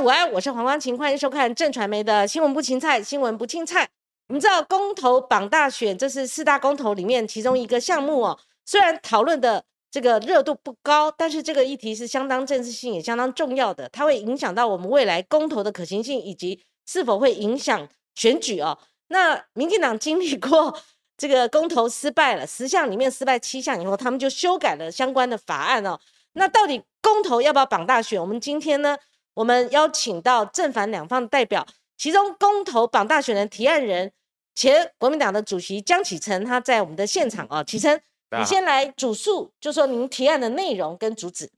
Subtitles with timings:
[0.00, 3.86] 午安，我是黄光琴，欢迎收看正传媒的新闻不青菜，新闻不青菜。
[4.28, 8.38] 我们知道公投榜大选，这是四大公投里面其中一个项目哦。
[8.64, 18.78] 虽然讨论的这个热度不高，但是这个议题是相当政治性也相当重要的，它会影响到我们未来公投的可行性，以及是否会影响选举哦。
[19.08, 20.80] 那民进党经历过
[21.18, 26.00] 这个公投失败了，十项里面失败七项以后，他们就修改了相关的法案哦。
[26.32, 28.18] 那到底公投要不要绑大选？
[28.18, 28.96] 我们今天呢，
[29.34, 31.66] 我们邀请到正反两方的代表，
[31.96, 34.12] 其中公投榜大选的提案人，
[34.54, 37.62] 前国民党的主席江启臣，他在我们的现场哦。
[37.64, 38.02] 启臣，
[38.36, 41.50] 你先来主述，就说您提案的内容跟主旨。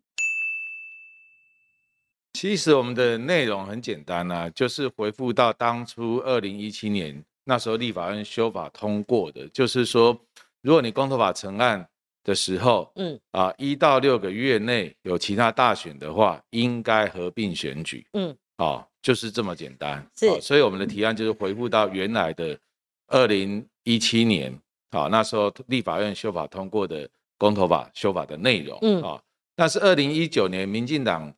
[2.35, 10.19] 其实我们的内容很简单啊，就是回复到当初二零一七年那时候立法院修法通过的，就是说，
[10.61, 11.89] 如果你公投法成案。
[12.25, 13.19] 的时候，嗯。
[13.33, 20.07] 啊，一到六个月内有其他大选的话，应该合并选举，嗯，哦，就是这么简单。
[20.15, 22.59] 是，所以我们的提案就是回复到原来的
[23.09, 24.57] 二零一七年，
[24.91, 29.02] 好，那时候立法院修法通过的公投法修法的内容，嗯。
[29.02, 29.23] 啊，
[29.57, 31.33] 但是二零一九年民进党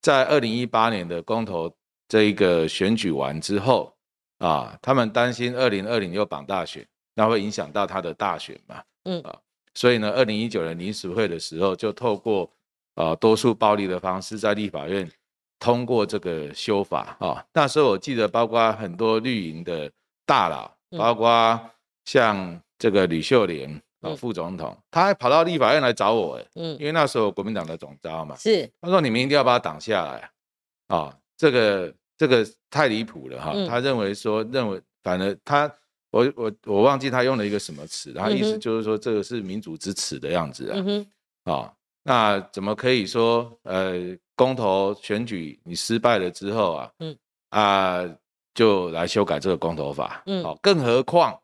[0.00, 1.70] 在二零一八年的公投
[2.08, 3.92] 这一个选举完之后，
[4.38, 9.20] 啊，他们担心二零二零又绑大选，那会影响到他的大选嘛，嗯。
[9.22, 9.38] 啊。
[9.74, 12.50] 所以呢，二零一九年临时会的时候，就透过
[12.96, 15.08] 呃多数暴力的方式，在立法院
[15.58, 17.44] 通过这个修法啊。
[17.52, 19.90] 那时候我记得，包括很多绿营的
[20.26, 21.60] 大佬，包括
[22.04, 30.30] 像这个吕秀莲啊副总统，他还跑到立法院来找我，哎，嗯，因为那时候国民党的总召嘛，是，他说你们一定要把他挡下来
[30.88, 33.54] 啊，这个这个太离谱了哈。
[33.68, 35.72] 他认为说，认为反而他。
[36.10, 40.70] 我我我忘记他用了一个什么词，他意思就是说这个是民主之耻的样子
[41.44, 43.94] 啊，啊，那怎么可以说呃
[44.34, 47.16] 公投选举你失败了之后啊，嗯。
[47.50, 48.04] 啊
[48.52, 51.36] 就来修改这个公投法，嗯，好，更何况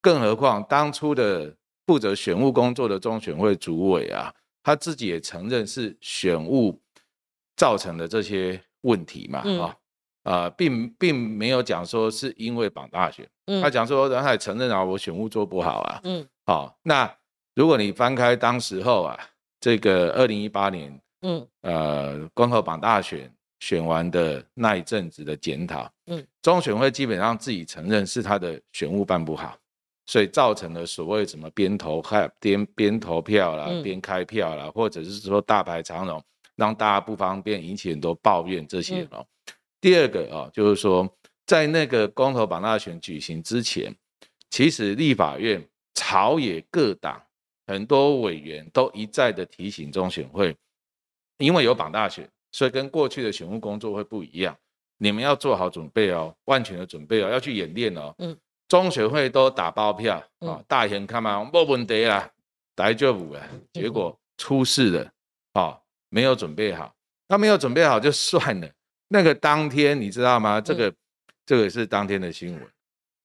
[0.00, 1.54] 更何况当初的
[1.86, 6.78] 负责选务工作的中选会主委啊，他自己也承认是选务
[7.56, 9.76] 造成的这些问题嘛，啊。
[10.22, 13.28] 啊，并并没有讲说是因为绑大选，
[13.62, 17.10] 他讲说，然后也承认啊，我选务做不好啊，嗯，好，那
[17.54, 19.18] 如果你翻开当时候啊，
[19.60, 29.56] 这个二零一八年，嗯，呃，光和绑大选选完的那一阵子的检讨，嗯，中选会基本上自己承认是他的选务办不好，
[30.06, 36.22] 所以造成了所谓什么边投开边边投票啦，边开票啦，或者是说大排长龙，
[36.56, 39.26] 让大家不方便，引起很多抱怨这些哦。
[39.80, 41.08] 第二个啊，就是说，
[41.46, 43.94] 在那个公投榜大选举行之前，
[44.50, 47.22] 其实立法院朝野各党
[47.66, 50.56] 很多委员都一再的提醒中选会，
[51.38, 54.56] 因为有榜大选，所以跟过去的选务工作会不一样，
[54.98, 58.14] 你们要做好准备哦，万全的准备哦，要去演练哦。
[58.18, 58.36] 嗯，
[58.68, 62.30] 中选会都打包票啊，大贤看嘛，没问题啦，
[62.76, 65.10] 来就补了，结果出事了
[65.54, 65.80] 啊，
[66.10, 66.94] 没有准备好，
[67.28, 68.68] 那没有准备好就算了。
[69.12, 70.60] 那个当天你知道吗？
[70.60, 70.94] 这个
[71.44, 72.62] 这个是当天的新闻，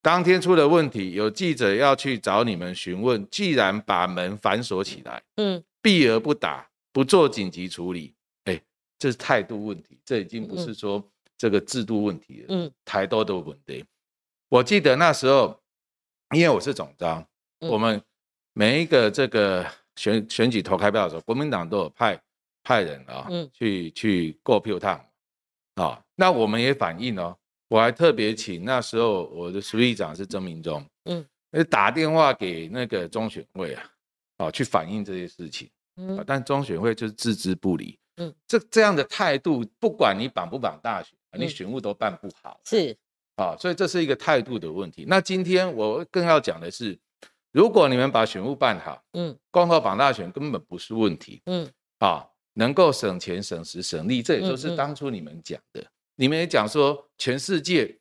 [0.01, 8.16] 当天出了问题，有记者要去找你们询问，既然把门反锁起来，嗯，避而不打，不做紧急处理，
[8.46, 8.59] 哎，
[8.97, 10.73] 这是态度问题，这已经不是。
[10.73, 11.07] 说
[11.38, 13.85] 这个制度问题了，嗯，台多的问题。
[14.50, 15.62] 我记得那时候，
[16.35, 17.23] 因为我是总召，
[17.59, 18.02] 我们
[18.53, 19.63] 每一个这个
[19.97, 22.19] 选选举投开票的时候，国民党都有派
[22.63, 25.00] 派人啊，嗯，去去过票趟。
[25.75, 27.38] 啊，那我们也反映哦，
[27.68, 31.25] 我还特别请那时候我的书记长是曾明忠，嗯，
[31.69, 33.84] 打电话给那个中选会啊，
[34.38, 42.96] 啊，去反映这些事情，嗯，但中选会就是置之不理，嗯，这这样的态度，不管你绑不绑大选，你选务都办不好，是，
[43.35, 45.03] 啊，所以这是一个态度的问题。
[45.08, 46.97] 那今天我更要讲的是，
[47.52, 51.69] 如果你们把选务办好，嗯，光靠绑大选根本不是问题，嗯，
[52.00, 52.25] 啊。
[52.56, 55.82] 能够省钱、省时、省力，这也就是当初你们讲的。
[56.16, 57.97] 你们也讲说，全世界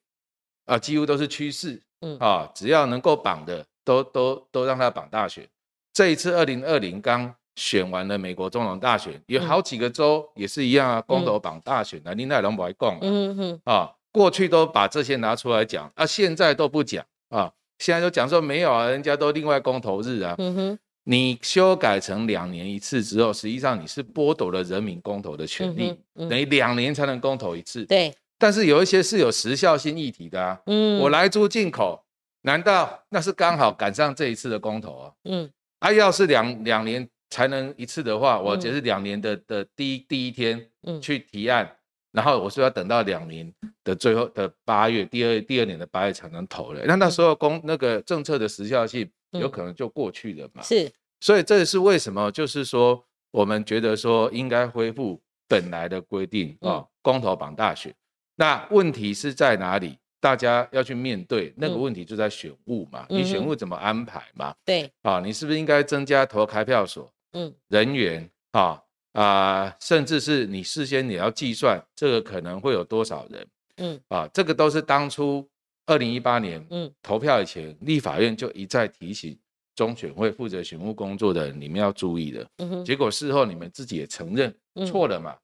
[0.64, 2.16] 啊，几乎都是趋势，嗯。
[2.18, 5.48] 啊，只要能够绑的，都都都让他绑大选。
[5.92, 20.78] 这一次二零二零刚选完了美国总统大选，有好几个州也是一样啊，公投绑大选的，林奈龙不爱讲嗯哼啊，过去都把这些拿出来讲，啊，现在都不讲啊，现在都讲说没有啊，人家都另外公投日啊，嗯哼。
[21.04, 27.84] 你修改成两年一次之后，实际上你是剥夺了人民公投的权利，等于两年才能公投一次。
[27.84, 30.58] 对，但是有一些是有时效性议题的啊。
[30.66, 32.02] 嗯，我来租进口，
[32.42, 35.12] 难道那是刚好赶上这一次的公投啊？
[35.24, 40.66] 嗯，啊，要是两两年才能一次的话，我只是两年的的第一第一天
[41.02, 41.70] 去提案，
[42.12, 43.52] 然后我说要等到两年
[43.82, 49.06] 的最后的八月，第二第二年的八月才能投了，那那时候公那个政策的时效性
[49.40, 50.62] 有可能就过去了嘛。
[50.62, 50.90] 是，
[51.20, 57.94] 所以这也是为什么，就是说我们觉得说应该恢复本来的规定啊，公投绑大选。
[58.36, 59.98] 那问题是在哪里？
[60.20, 64.54] 大家要去面对那个问题，就在选务嘛，你选务怎么安排嘛？
[64.64, 67.12] 对，啊，你是不是应该增加投开票所？
[67.34, 68.82] 嗯，人员啊
[69.12, 73.46] 啊，甚至是你事先你要计算这个可能会有多少人？
[73.76, 75.46] 嗯，啊，这个都是当初
[75.86, 79.38] 二零一八年嗯投票以前，立法院就一再提醒
[79.74, 82.46] 中选会负责选务工作的人，你们要注意的。
[82.58, 84.54] 嗯哼，结果事后你们自己也承认
[84.86, 85.36] 错了嘛。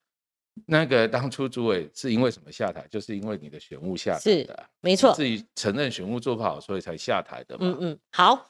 [0.66, 2.86] 那个当初主委是因为什么下台？
[2.90, 7.60] 就是因为你的选务下台的，没错，自己承认选务做不好，所以才下台的嘛。
[7.66, 8.49] 嗯嗯，好。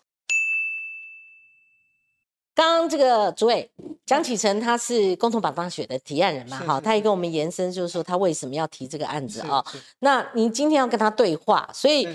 [2.54, 3.70] 刚刚这个主委
[4.06, 6.58] 江启臣他是共同榜当选的提案人嘛？
[6.58, 9.64] 哈，他也跟我们延伸，就是说他为什么要提这个案子啊？
[10.00, 12.08] 那您今天要跟他对话，所以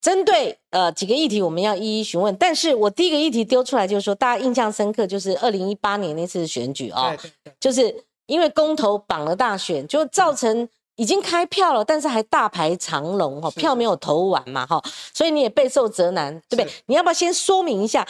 [0.00, 2.34] 针对呃几个议题，我们要一一询问。
[2.36, 7.16] 但是我第一个议题丢出来就是说，大家印象深刻，就是二零一八年那次选举啊，
[7.58, 8.04] 就是。
[8.30, 14.80] 因为公投绑了大选，就造成已经开票了，但是还大排长龙哈，票没有投完嘛哈，
[15.12, 16.72] 所以你也备受责难，对不对？
[16.86, 18.06] 你要不要先说明一下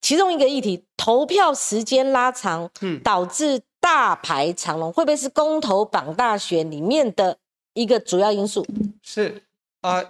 [0.00, 7.38] 其中一个议题，投票时间拉长，嗯，导致大排长龙，会不会是公投榜大选里面的
[7.74, 8.66] 一个主要因素？
[9.02, 9.42] 是
[9.82, 10.02] 啊，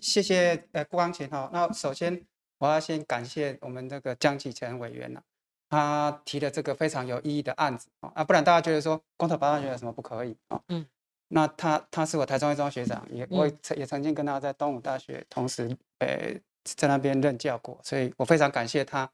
[0.00, 1.48] 谢谢呃郭光琴哈。
[1.52, 2.22] 那首先
[2.58, 5.22] 我要先感谢我们这个江启臣委员了。
[5.68, 10.60] 他提的这个非常有意义的案子啊，不然大家觉得说公投榜大学有什么不可以啊？
[10.68, 10.84] 嗯，
[11.28, 13.46] 那他他是我台中一中学长，也我
[13.76, 15.70] 也曾经跟他在东吴大学同时
[16.00, 16.34] 呃
[16.64, 19.08] 在那边任教过，所以我非常感谢他。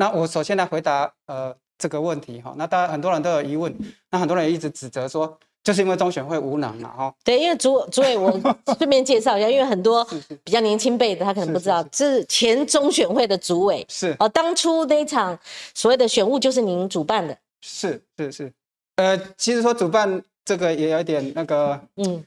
[0.00, 3.70] 那我首先来回答呃这个问题哈，那当然很多人都有疑问，
[4.10, 5.38] 那很多人也一直指责说。
[5.62, 7.14] 就是因为中选会无能嘛，哈。
[7.22, 8.32] 对，因为主主委，我
[8.78, 10.02] 顺便介绍一下，因为很多
[10.42, 13.84] 比较年轻辈的他可能不知道，这是前中选会的主委。
[13.86, 15.38] 是哦，当初那场
[15.74, 17.36] 所谓的选务就是您主办的。
[17.60, 18.52] 是是是，
[18.96, 22.24] 呃，其实说主办这个也有点那个，嗯，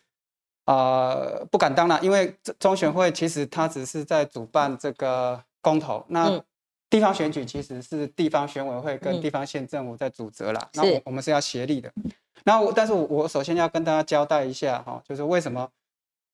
[0.65, 1.17] 啊，
[1.49, 6.39] 不敢当了，因为中选会其实他只是在主办这个公投，那
[6.93, 11.91] 地方选举其实是地方选委会跟地方县政府在主责啦，那我我们是要协力的。
[12.43, 15.67] 那我，但是我我首先要跟大家交代一下哈，就是为什么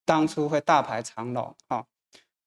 [0.04, 1.86] 当初会大排长龙哈？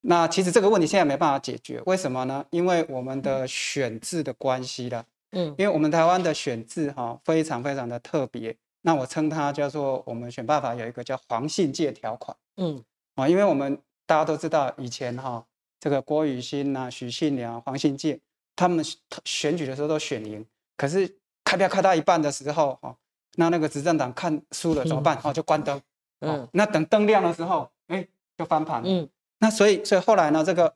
[0.03, 2.45] 那其实这个问题现在没办法解决，为什么呢？
[2.51, 15.43] 因为我们的选制的关系了，嗯，因为我们台湾的选制哈非常非常的特别，那我称它叫做我们选办法有一个叫黄信介条款，嗯，啊，因为我们大家都知道以前哈
[15.83, 18.21] 这个郭雨欣呐、许信良、黄信介
[18.55, 18.85] 他们
[19.25, 20.47] 选举的时候都选赢，
[20.77, 21.13] 可是
[21.43, 22.97] 开票开到一半的时候哈。
[23.35, 25.19] 那那个执政党看输了怎么办？
[25.25, 25.81] 哦，就关灯。
[26.21, 28.07] 嗯，那等灯亮的时候，哎，
[28.39, 28.81] 就翻盘。
[28.85, 29.09] 嗯，
[29.39, 30.73] 那所以，所以后来呢，这个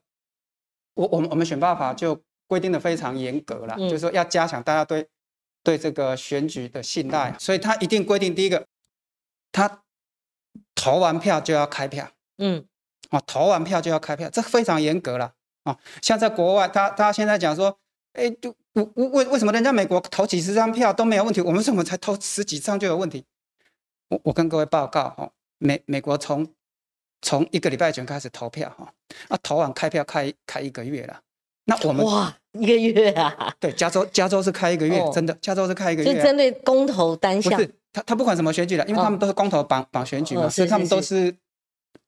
[0.95, 5.07] 我我们我们选办法就规定的非常严格了，就是说要加强大家对
[5.63, 7.33] 对这个选举的信赖。
[7.39, 8.67] 所以他一定规定，第一个，
[9.53, 9.85] 他
[10.75, 12.11] 投完票就要开票。
[12.39, 12.67] 嗯，
[13.11, 15.33] 啊，投完票就要开票，这非常严格了。
[15.65, 17.79] 啊，像在国外，他他现在讲说。
[18.19, 23.23] 哎，就我我为为什么人家美国投几十张票都没有问题，我们怎么才投十几张就有问题？
[24.09, 26.47] 我我跟各位报告哦，美美国从
[27.21, 28.91] 从一个礼拜前开始投票哈，
[29.29, 31.21] 啊投完开票开开一个月了，
[31.67, 33.55] 那我们哇一个月啊？
[33.61, 41.37] 对，加州加州是开一个月，真的加州是开一个月，就针对公投单项，不是他他不管什么选举的，因为他们都是公投绑绑选举嘛，所以他们都是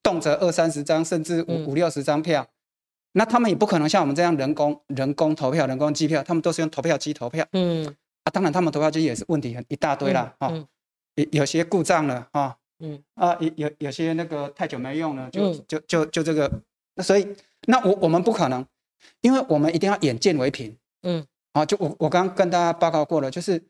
[0.08, 2.46] 动辄二三十张甚至五五六十张票。
[3.12, 7.44] 那他们也不可能像我们这样人工人工投票、人工计票，他们都是用投票机投票。
[7.52, 7.84] 嗯，
[8.24, 10.52] 啊，当然他们投票机也是问题很一大堆啦，哈，
[11.14, 16.50] 有有些故障了，哈，嗯，啊，有有有些那个太久没用了，就就就就这个，
[16.94, 17.26] 那所以
[17.66, 18.64] 那我我们不可能，
[19.22, 23.60] 因为我们一定要眼见为凭，嗯，啊，就我我刚刚跟大家报告过了，就是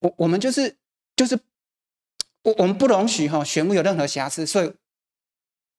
[0.00, 0.76] 我我们就是
[1.16, 1.36] 就是
[2.42, 4.70] 我我们不容许哈选务有任何瑕疵，所以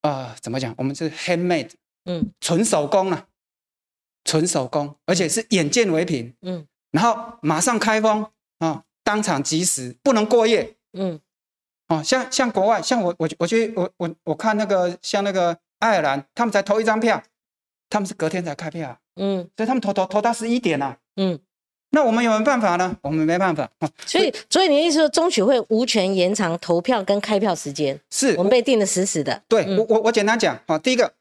[0.07, 1.71] 啊，怎么讲，我们是 handmade。
[2.07, 3.25] 嗯，纯手工啊，
[4.23, 6.31] 纯手工，而且是眼见为凭。
[6.43, 8.27] 嗯，然后马上开封
[8.59, 10.75] 啊，当场即时，不能过夜。
[10.93, 11.19] 嗯，
[11.87, 17.23] 哦，像像国外，像我我我去我我我看那个像那个爱尔兰，他们才投一张票，
[17.89, 18.99] 他们是隔天才开票。
[19.15, 20.99] 嗯，所以他们投投投到十一点啊。
[21.15, 21.39] 嗯，
[21.95, 22.95] 那我们有没有办法呢？
[23.01, 23.67] 我们没办法。
[24.05, 27.97] 所以所以你的意思说，中选会无权延长投票跟开票时间？
[28.11, 29.41] 是我们被定的死死的。
[29.47, 31.13] 对我我我简单讲啊，第一个。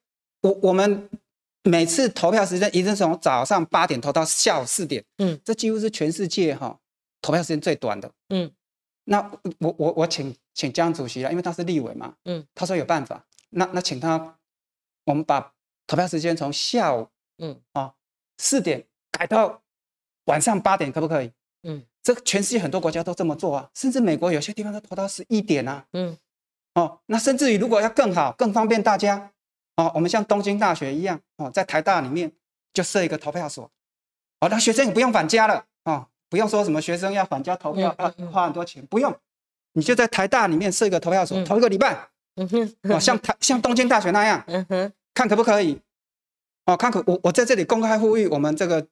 [0.45, 1.09] 我我们
[1.63, 6.79] 每次投票时间一定是从早上八点投到下午四点，嗯，这几乎是全世界哈
[7.23, 8.51] 投票时间最短的，嗯，
[9.05, 9.19] 那
[9.59, 14.37] 我我我请请江主席了，因为他是立委嘛，嗯，他说有办法，那那请他，
[15.07, 15.55] 我们把
[15.87, 17.95] 投票时间从下午，嗯啊
[18.37, 19.63] 四点改到
[20.27, 21.33] 晚上八点，可不可以？
[21.63, 26.17] 嗯，这全世界很多国家都这么做啊，甚至美国有些地方都投到十一点啊，嗯，
[26.75, 29.31] 哦，那甚至于如果要更好、更方便大家，
[29.77, 32.33] 哦，我们像东京大学一样，哦，在台大里面
[32.73, 33.71] 就设一个投票所，
[34.41, 36.07] 哦，那学生也不用返家了，哦。
[36.31, 39.15] 不用说什么学生要返家投票要花很多钱，不用，
[39.75, 42.09] 你就在台大里面设一个投票所，投一个礼拜，
[42.83, 44.45] 哦，像台像东京大学那样，
[45.15, 45.81] 看可不可以？
[46.67, 48.85] 哦，看可我我在这里公开呼吁我们这个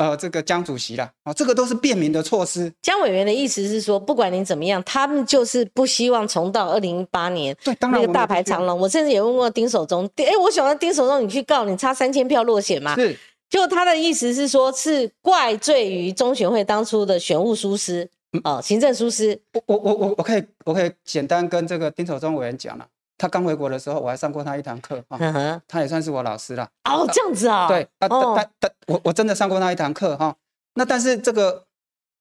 [0.00, 2.72] 呃这个江主席了，哦，这个都是便民的措施。
[2.80, 8.78] 江委员的意思是说，不管你怎么样，他们就是不希望重到二零一八年，对，当然那个大排长龙。
[8.78, 12.94] 我甚至也问过丁守中，哎，我喜欢丁守中，你去告你差三千票落选吗？
[12.94, 13.14] 是。
[13.50, 18.08] 就他的意思是说，是怪罪于中选会当初的选务疏失，
[18.44, 19.38] 哦，行政疏失。
[19.52, 22.86] 我我我我我可以我可以简单跟这个丁守中委员讲了，
[23.20, 26.66] 他刚回国的时候，我还上过他一堂课啊，他也算是我老师了。
[26.84, 27.68] 哦，这样子啊？
[27.68, 30.34] 对，啊，但但我我真的上过他一堂课哈。
[30.74, 31.66] 那但是这个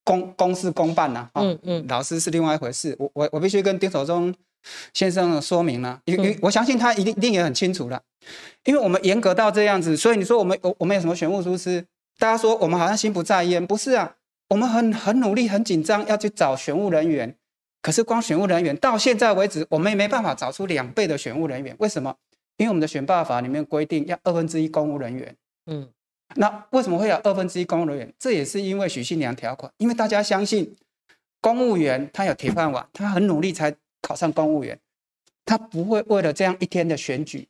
[0.03, 2.93] 公公事公办呐，嗯嗯，老师是另外一回事。
[2.99, 4.35] 我我我必须跟丁守中。
[4.93, 8.01] 先生说明了，因为我相信他一定一定也很清楚了，
[8.65, 11.85] 因为我们严格到这样子，所以你说我们我我们有什么选务疏失？
[12.17, 14.17] 大家说我们好像心不在焉，不是啊，
[14.49, 17.33] 我们很很努力很紧张要去找选务人员，
[17.81, 22.15] 可是光选务人员到现在为止，我们也没办法找出两倍的选务人员，为什么？
[22.57, 25.35] 因为我们的选罢法里面规定要二分之一公务人员，
[25.67, 25.89] 嗯，
[26.35, 28.13] 那为什么会有二分之一公务人员？
[28.19, 30.75] 这也是因为许信良条款，因为大家相信
[31.39, 33.75] 公务员他有铁饭碗，他很努力才。
[34.01, 34.79] 考上公务员，
[35.43, 37.45] 他不会为了这样一天的选举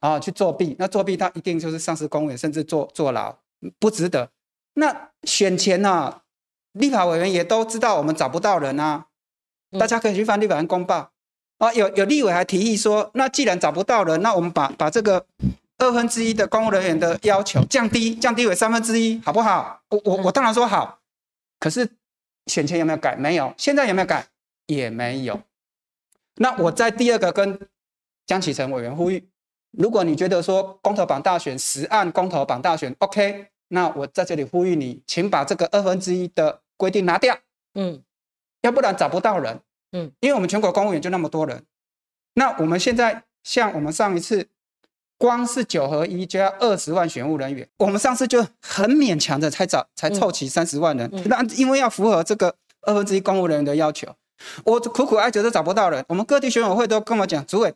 [0.00, 0.74] 啊去作弊。
[0.78, 3.36] 那作弊他一定就是丧失公务员，甚至坐坐牢，
[3.78, 4.30] 不值得。
[4.74, 6.22] 那选前呢，
[6.72, 9.08] 立法委员也都知道我们找不到人啊，
[9.78, 11.10] 大家可以去翻立法院公报
[11.58, 11.72] 啊。
[11.72, 15.26] 有有立委还提议说，那既然找不到人，那我们把把这个
[15.78, 19.80] 二分之一的公务人员的要求降低，降低为三分之一，好不好？
[19.90, 21.00] 我我我当然说好。
[21.58, 21.88] 可是
[22.46, 23.14] 选前有没有改？
[23.16, 23.52] 没有。
[23.56, 24.26] 现在有没有改？
[24.66, 25.40] 也没有。
[26.36, 27.58] 那我在第二个跟
[28.26, 29.28] 江启臣委员呼吁，
[29.72, 37.36] 如果你觉得说公投榜大选十案公投榜大选 OK，那我在这里呼吁你，请把这个二分之一的规定拿掉，
[37.74, 38.02] 嗯，
[38.62, 39.60] 要不然找不到人，
[39.92, 41.64] 嗯，因为我们全国公务员就那么多人，
[42.34, 44.46] 那我们现在像我们上一次，
[45.18, 54.14] 光是九合一就要二十万选务人员，我们上次就很勉强的才找才凑齐三十万人，那因为要符合这个二分之一公务人员的要求。
[54.64, 57.74] 我苦苦哀求都找不到人，我们各地选委会都跟我讲，主委，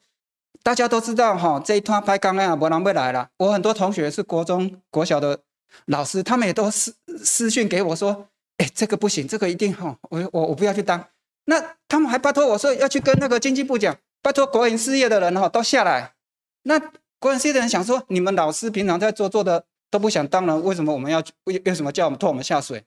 [0.62, 3.28] 大家都知道哈，这一趟拍刚啊，没人会来了。
[3.36, 5.40] 我很多同学是国中、国小的
[5.84, 11.08] 老师，他们也都私私讯给我说，哎，这个不行，这个一定哈，我我我不要去当。
[11.46, 16.14] 那他们还拜托我说要去跟那个经济部讲，拜托国营事业的人哈都下来。
[16.62, 16.80] 那
[17.18, 22.84] 国营事业的人想说，你们老师平常在做做的都不想当了，为什么我们要为为什么叫我们拖我们下水？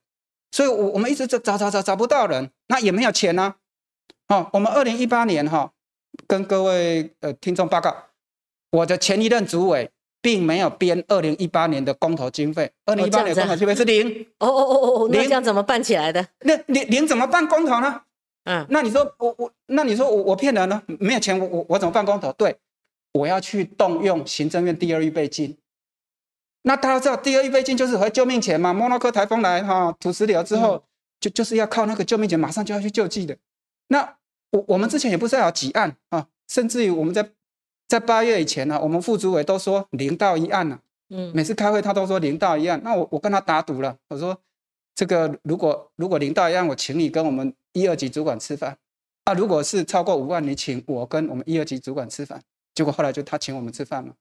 [0.52, 3.56] 所以，我我们一直找找找找找不到人，那也没有钱呢。
[4.30, 5.74] 哦，我们二零一八年哈，
[6.26, 7.96] 跟各位呃听众报告，
[8.72, 14.26] 我的前一任主委并没有编二零一八年的公投经费，二零一八年公投经费是零。
[14.40, 16.26] 哦哦哦哦，那这样怎么办起来的？
[16.42, 18.02] 那零零怎么办公投呢？
[18.46, 20.82] 嗯，那你说我我，那你说我我骗人呢？
[21.00, 22.32] 没有钱，我我我怎么办公投？
[22.34, 22.58] 对，
[23.12, 25.58] 我要去动用行政院第二预备金。
[26.64, 28.74] 那大家知道第二预备金就是和救命钱嘛？
[28.74, 30.84] 莫洛克台风来哈，土石流之后，
[31.20, 33.38] 就就是要靠那个救命钱，马上就要去救济的。
[33.90, 34.18] 那
[34.52, 37.30] 我我们之前也不是要几案啊，甚至于我们在
[37.88, 40.80] 在八月以前呢，我们副主委都说零到一案了。
[41.10, 44.38] 嗯，每次开会他都说零到一案，那我我跟他打赌了，我说
[44.94, 48.78] 这个如果如果零到一案，我请你跟我们一二级主管吃饭
[49.24, 52.42] 啊；如果是超过五万，你请我跟我们一二级主管吃饭。
[52.76, 54.14] 结果后来就他请我们吃饭了。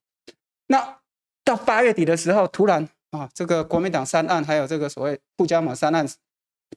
[0.69, 0.99] 那
[1.45, 6.09] 到八月底的时候，突然啊，这个国民党三案还有这个所谓不加码三案。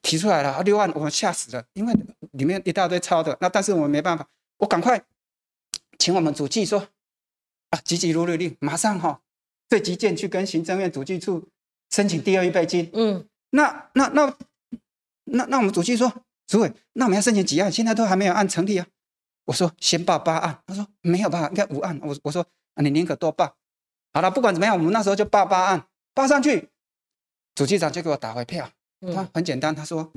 [0.03, 1.93] 提出来了六万，我们吓死了，因为
[2.33, 3.35] 里面一大堆抄的。
[3.41, 4.25] 那但是我们没办法，
[4.57, 5.01] 我赶快
[5.99, 6.87] 请我们主计说
[7.69, 9.21] 啊，急急如律令，马上哈，
[9.69, 11.47] 最急件去跟行政院主计处
[11.91, 12.89] 申请第二预备金。
[12.93, 14.35] 嗯，那那那
[15.25, 16.11] 那那我们主计说，
[16.47, 17.71] 主委，那我们要申请几案？
[17.71, 18.87] 现在都还没有案成立啊。
[19.45, 21.99] 我说先报八案，他说没有吧，应该五案。
[22.01, 22.43] 我我说
[22.81, 23.55] 你宁可多报。
[24.13, 26.69] 好了，不管怎么样，我们那时候就报八案，报上去，
[27.53, 28.71] 主计长就给我打回票。
[29.13, 30.11] 他很简单，他说：“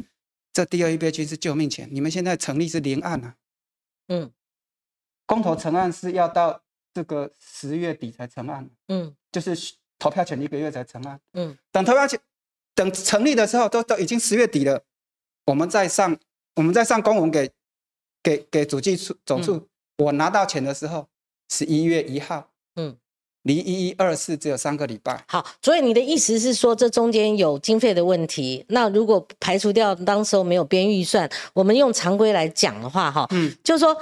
[0.53, 3.37] 这第二预备金是救命钱，你们现在成立是零案啊。”
[4.09, 4.33] 嗯，
[5.33, 6.61] 公投成案是要到
[6.93, 8.69] 这个十月底才成案。
[8.89, 9.57] 嗯，就是
[9.99, 11.19] 投票前一个月才成案。
[11.33, 12.21] 嗯，等投票前
[12.75, 14.83] 等成立的时候，都都已经十月底了，
[15.47, 16.15] 我们再上
[16.57, 17.51] 我们再上公文给
[18.23, 21.09] 给给主计处总处，我拿到钱的时候
[21.49, 22.95] 十一月一号，嗯，
[23.45, 25.25] 离一一二四只有三个礼拜。
[25.29, 28.67] 好，所以你的意思是说，这中间有经费的问题。
[28.69, 33.97] 那如果排除掉当时候没有编预算，我们用常规来讲的话，哈，嗯，就是说。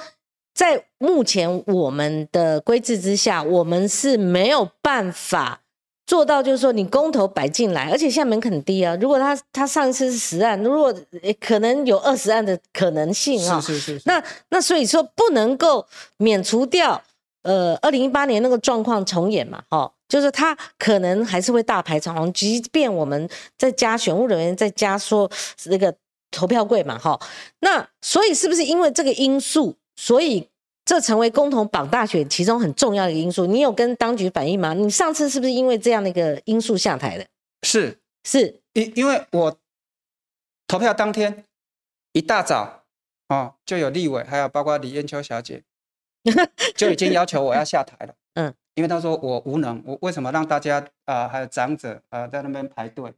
[0.52, 5.62] 在目前我们的规制之下，我们是没有办法
[6.07, 8.97] 做到，就是说你公投摆进来，而且现在门槛低啊。
[9.00, 10.92] 如果他他上一次是十案，如果
[11.40, 14.02] 可能有二十案的可能性啊，是是是。
[14.04, 17.00] 那那所以说不能够免除掉，
[17.42, 25.30] 呃，二零一八年那个状况重演嘛，哦，就是他可能还是会大排长龙，即便我们在加选务人员，在加说
[25.66, 25.95] 那个
[26.33, 27.19] 投票柜嘛，哈。
[27.61, 29.76] 那所以是不是因为这个因素？
[30.00, 30.49] 所以，
[30.87, 33.45] 这成为共同绑大选其中很重要的一个因素。
[33.45, 34.73] 你有跟当局反映吗？
[34.73, 37.26] 你上次是不是因为这样的一个因素下台的？
[37.62, 39.54] 是是，因因为我
[40.66, 41.45] 投票当天
[42.12, 42.85] 一大早
[43.28, 45.62] 哦，就有立委，还有包括李艳秋小姐，
[46.75, 48.14] 就已经要求我要下台了。
[48.37, 53.12] 嗯，因为他说我无能，我为什么让大家啊，还有长者啊，在那边排队？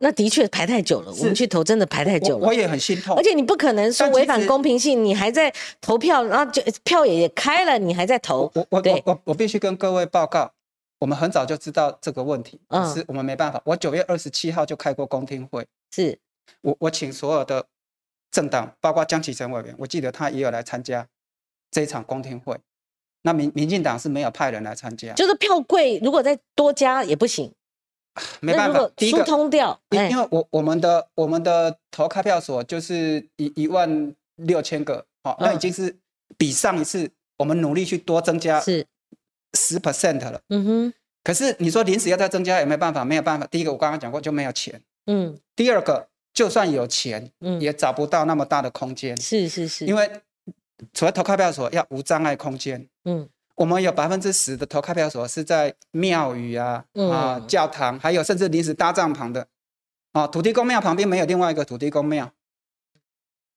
[0.00, 3.16] 那的确排太久了，我们去投真的排太久了，我也很心痛。
[3.16, 8.50] 而且你不可能说违反公平性，你还在投票，然后就票也开了，你还在投。
[8.54, 10.52] 我我我我我必须跟各位报告，
[10.98, 12.60] 我们很早就知道这个问题，
[12.94, 13.62] 是我们没办法。
[13.64, 16.18] 我九月二十七号就开过公听会，是
[16.62, 17.66] 我我请所有的
[18.30, 21.06] 政党，包括江启臣委员，我记得他也有来参加
[21.70, 22.58] 这一场公听会。
[23.22, 27.52] 那民民进党是没有派人来参加，就是票柜如果再多加也不行。
[28.40, 35.94] 没办法，第一个通掉，因因为我我们的我们的投开票所就是一一万六千个，好，那已经是
[36.36, 38.86] 比上一次我们努力去多增加是
[39.54, 40.94] 十 percent 了，嗯哼。
[41.22, 43.46] 可是你说临时要再增加也没办法，没有办法。
[43.48, 45.36] 第一个我刚刚讲过就没有钱，嗯。
[45.56, 50.08] 第二个就算有钱，嗯，也找不到那么大的空间，是是是，因为
[50.94, 53.28] 除了投开票所要无障碍空间，嗯。
[53.56, 59.48] 我们有百分之十的投开票所是在庙宇啊、啊教堂，还有甚至临时搭帐篷的，
[60.12, 62.30] 啊土地公庙旁边没有另外一个土地公庙，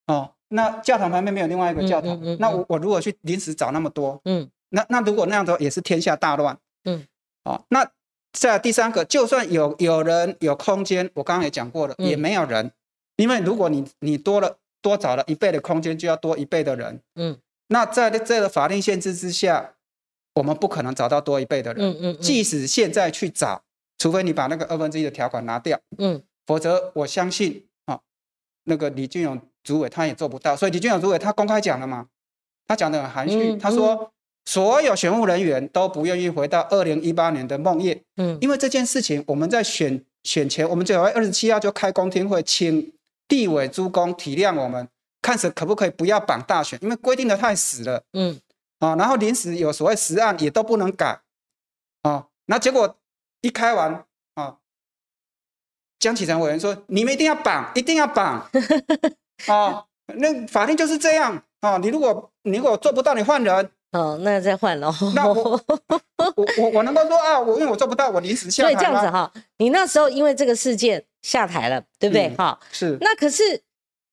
[0.08, 7.06] 哦，那教堂旁边没有另外一个教堂，那我我如果去临时找那么多，嗯，那那如果那样子也是天下大乱，嗯，
[7.44, 7.86] 哦，那
[8.32, 12.72] 在第三个，就算有有人有空间，我刚刚也讲过了，也没有人，
[13.18, 19.74] 因为如果你你多了多找了一倍的空间，就要多一倍的人，嗯，那在这个法定限制之下。
[20.40, 23.62] 我们不可能找到多一倍的人，嗯嗯，即使现在去找，
[23.98, 28.00] 除非你把那个二分之一的条款拿掉，嗯，否则我相信啊，
[28.64, 30.56] 那个李俊勇主委他也做不到。
[30.56, 32.08] 所以李俊勇主委他公开讲了嘛，
[32.66, 34.14] 他讲的很含蓄，他说
[34.46, 42.94] 所有选务人员都不愿意回到二零一八年的梦魇，嗯，因为这件事情我们在选选前，我们九月二十七号就开公听会，请
[43.28, 44.88] 地委诸公体谅我们，
[45.22, 48.40] 看是可不可以不要绑大选，因为规定的太死了，嗯。
[48.80, 51.22] 啊，然后临时有所谓实案也都不能改，
[52.02, 52.98] 啊，那结果
[53.42, 54.58] 一开完啊，
[56.00, 58.50] 江启臣委员说：“你们一定要绑，一定要绑，
[59.48, 64.94] 啊，那法定就是这样啊，你如果你如果做不到，你换人，哦，那再换喽。
[65.14, 65.36] 那我
[66.18, 68.70] 我我我能够说啊，我因为我做不到，我临时下台。
[68.70, 72.34] 所以这样子哈，你那时候因为这个事件下台了，对不对？
[72.38, 72.98] 哈，是。
[73.02, 73.62] 那可是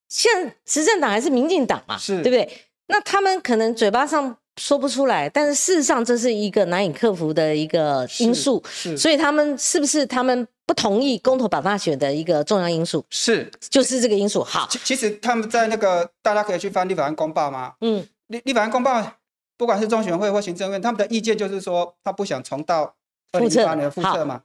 [0.08, 2.66] 现执政党还是民进党嘛，是对不对？
[2.88, 4.36] 那他们可能嘴巴上。
[4.56, 13.04] 说不出来，但是事实上这是一个难以克服的一个因素，是，所以他们是不是他们不同意公投把大选的一个重要因素？
[13.10, 14.42] 是，就是这个因素。
[14.42, 17.74] 好，其实他们在那个大家可以去翻立法院公报吗？
[17.82, 19.12] 嗯，立立法院公报，
[19.58, 22.94] 不管是中选会或行政院，他们的意见就是说，他不想重蹈
[23.32, 24.42] 二零一八年复测嘛。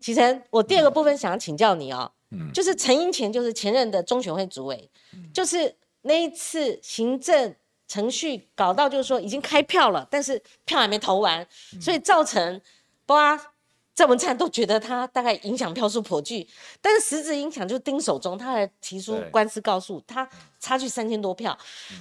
[0.00, 4.90] 启程，我第二个部分想要请教你哦，嗯，就是陈英前就是前任的中选会主委，
[5.32, 5.76] 就是。
[6.06, 7.54] 那一次行政
[7.88, 11.46] 程序搞到就是说已经开票了，但是票还没投完，
[11.80, 12.60] 所以造成
[13.04, 13.46] 包括
[13.94, 16.46] 郑文灿都觉得他大概影响票数颇巨，
[16.82, 20.28] 但是实质影响就丁守中，他还提出官司告诉他
[20.60, 21.56] 差距三千多票。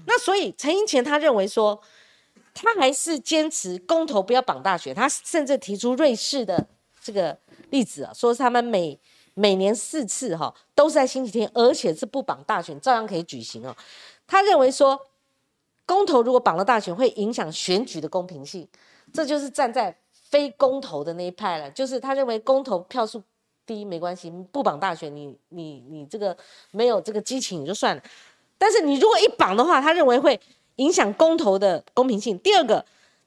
[0.05, 1.81] 那所以陈英前他认为说，
[2.53, 6.67] 他还是坚持公投不要绑大选，他甚至提出瑞士的
[7.01, 7.37] 这个
[7.69, 8.99] 例子啊，说是他们每
[9.35, 13.75] 每年四次哈，都是在星期天，而且是不绑大选，照样可以举行哦。
[14.25, 14.99] 他认为说，
[15.85, 18.67] 公投如果绑了大选，会影响选举的公平性，
[19.13, 21.69] 这就是站在非公投的那一派了。
[21.71, 23.21] 就是他认为公投票数
[23.65, 26.35] 低没关系，不绑大选，你你你这个
[26.71, 28.01] 没有这个激情也就算了。
[28.57, 30.39] 但是你如果一绑的话，他认为会
[30.77, 32.39] 影响公投的公平性。
[32.39, 32.85] 第二个。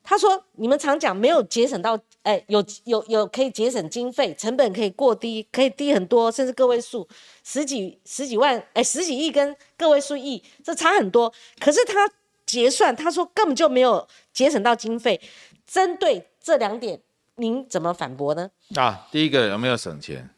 [0.09, 7.07] 他说你们常讲没有节省到，哎，有有有可以节省经费，成本可以过低，可以低很多，甚至个位数，
[7.44, 11.31] 十几十几万，哎，十几亿跟个位数亿，这差很多。
[11.61, 12.11] 可是他
[12.47, 15.21] 结算，他说根本就没有节省到经费。
[15.66, 16.99] 针对这两点，
[17.35, 18.51] 您怎么反驳呢？
[18.77, 20.31] 啊，第一个有没有省钱？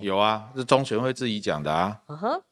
[0.00, 2.00] 有啊，是中选会自己讲的啊。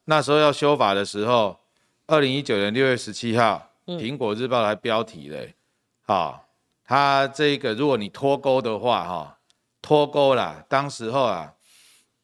[0.05, 1.57] 那时候要修法的时候，
[2.05, 5.55] 二零一九年六月十七号，《苹果日报》来标题嘞，
[6.05, 6.46] 好。
[6.87, 9.37] 他这个，如果你脱钩的话，哈，
[9.81, 11.53] 脱钩了，当时候啊，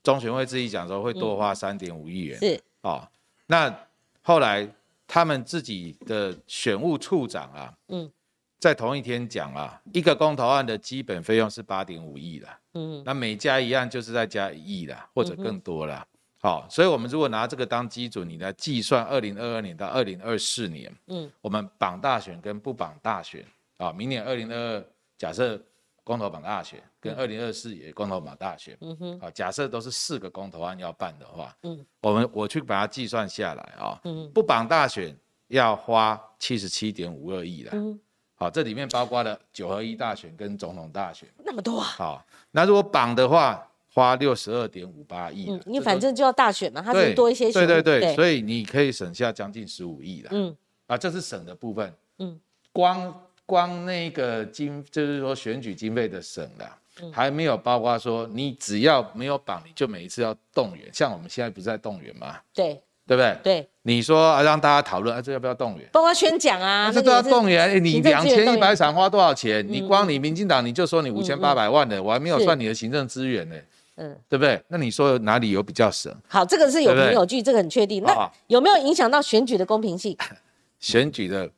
[0.02, 3.06] 中选会自己讲说会多花三点五亿元，是，哦，
[3.48, 3.88] 那
[4.22, 4.66] 后来
[5.06, 8.10] 他们自己的选务处长啊，嗯，
[8.58, 16.08] 在同一天讲啊，一个公投案的基本费用是八点五亿的，嗯，那每加一案就是再加一亿的，或者更多了，
[16.40, 23.46] 好，所以我们如果拿这个当基准，你来计算二零二二年到二零二四年，嗯，我们绑大选跟不绑大选。
[23.78, 24.86] 啊，明年二零二二
[25.18, 25.60] 假设
[26.04, 35.16] 公投榜大选跟二零二四也公投榜大选，嗯哼，啊，假设都是四个公投案要办的话，嗯，我们我去把它计算下来啊，嗯，不绑大选
[35.48, 37.98] 要花七十七点五二亿了，嗯，
[38.36, 50.54] 好，这里面包括了九合一大选跟总统大选，那么多啊，好，那如果绑的话，花六十二点五八亿，嗯，你反正就要大选嘛，它就多一些，对对对，所以你可以省下将近十五亿的，嗯，
[50.88, 52.38] 啊，这是省的部分，嗯，
[52.74, 53.23] 光。
[53.46, 56.78] 光那个经，就是说选举经费的省了，
[57.12, 60.88] 还没有包括说你只要没有绑，你就每一次要动员。
[60.94, 62.38] 像我们现在不是在动员吗？
[62.54, 63.38] 对，对不对？
[63.44, 65.88] 对，你说啊，让大家讨论啊，这要不要动员？
[65.92, 67.84] 包括宣讲啊，这都要动员。
[67.84, 69.66] 你两千一百场花多少钱？
[69.68, 73.56] 你光你民进党你就说你五千八百万的，我还没有算你的行政资源呢。
[73.96, 74.60] 嗯，对不对？
[74.70, 76.12] 那你说哪里有比较省？
[76.28, 78.02] 好，这个是有凭有据，这个很确定。
[78.04, 80.18] 那有没有影响到选举的公平性？
[80.80, 81.50] 选举的。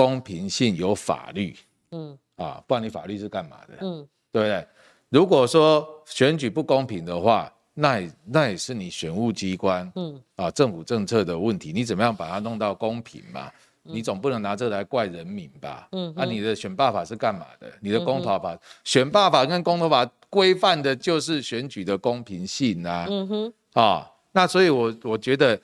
[0.00, 1.54] 公平性有法律，
[1.90, 3.74] 嗯啊，不然你法律是干嘛的？
[3.82, 4.66] 嗯，对不对？
[5.10, 13.52] 如果说选举不公平的话，那那也是你选务机关，嗯啊，政府政策的问题，你怎么样把它弄到公平嘛？
[13.82, 15.86] 你总不能拿这来怪人民吧？
[15.92, 17.70] 嗯，啊你的选罢法是干嘛的？
[17.82, 25.60] 你的公投法、选罢法跟公投法规范的就是选举的公平性啊，嗯哼，啊，那所以我我觉得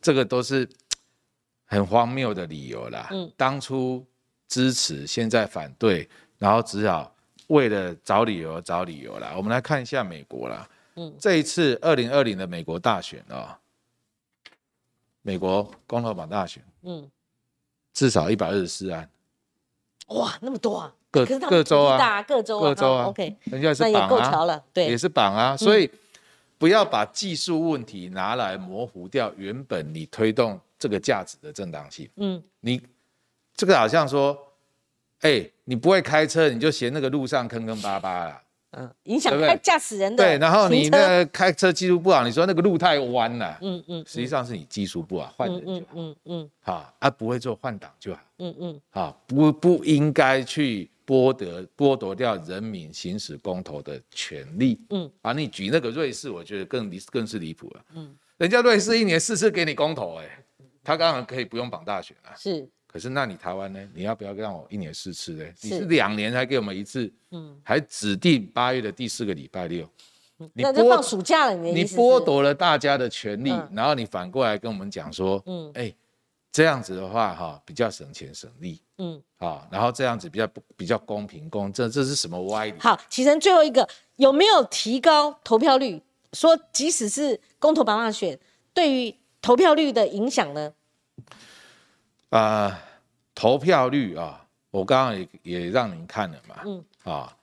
[0.00, 0.68] 这个都是。
[1.70, 4.04] 很荒谬的理由啦，嗯，当初
[4.48, 7.14] 支持，现在反对，然后只好
[7.46, 9.34] 为了找理由找理由啦。
[9.36, 13.56] 我们来看一下美国啦，嗯，这一次二零二零的美国大选啊，
[15.22, 17.08] 美国共和党大选，嗯，
[17.92, 19.08] 至少一百二十四案，
[20.08, 25.88] 哇，那么多啊，各各州啊，各州各州啊，OK，人家是绑啊，对，也是绑啊，所以
[26.58, 30.60] 不要把技术问题拿来模糊掉原本你推动。
[30.80, 32.80] 这个价值的正当性，嗯，你
[33.54, 34.36] 这个好像说，
[35.20, 60.39] 哎，你不会开车，你就嫌那个路上坑坑巴巴啦，嗯，影响开驾驶人的对，然后你那开车技术不好，你说那个路太弯了，嗯嗯，实际上是你技术不好，换人就好，嗯嗯，好，啊，不会做换挡就好，嗯嗯，好，不不应该去剥夺剥夺掉人民行使公投的权利，嗯，啊，你举那个瑞士，我觉得更离更是离谱了，嗯，人家瑞士一年四次给你公投，哎。
[60.82, 62.68] 他当然可以不用绑大选啊，是。
[62.86, 63.88] 可是那你台湾呢？
[63.94, 65.44] 你要不要让我一年四次呢？
[65.62, 69.88] 你是两年才给我们一次，嗯，还指定八月的第四个礼拜六，
[70.54, 71.54] 那就放暑假了。
[71.54, 75.94] 你你剥夺了大家的权利，然后你反过来跟我们讲说，嗯，哎，
[76.50, 82.74] 这样子的话哈，比较省钱省力，嗯，好，然后这样子比较比较公平公正，这是什么歪理？
[82.80, 86.02] 好，启程最后一个有没有提高投票率？
[86.32, 88.36] 说即使是公投绑大选，
[88.74, 90.72] 对于投票率的影响呢？
[92.30, 92.82] 啊，
[93.34, 97.36] 投票率啊，我刚刚也也让您看了嘛，嗯，啊，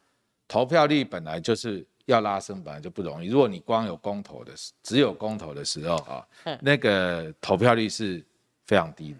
[0.47, 3.27] 投票率本来就是要拉升，本来就不容易。
[3.27, 6.25] 如果你光有公投的，只有公投的时候啊，
[6.61, 8.23] 那个投票率是
[8.65, 9.13] 非常低，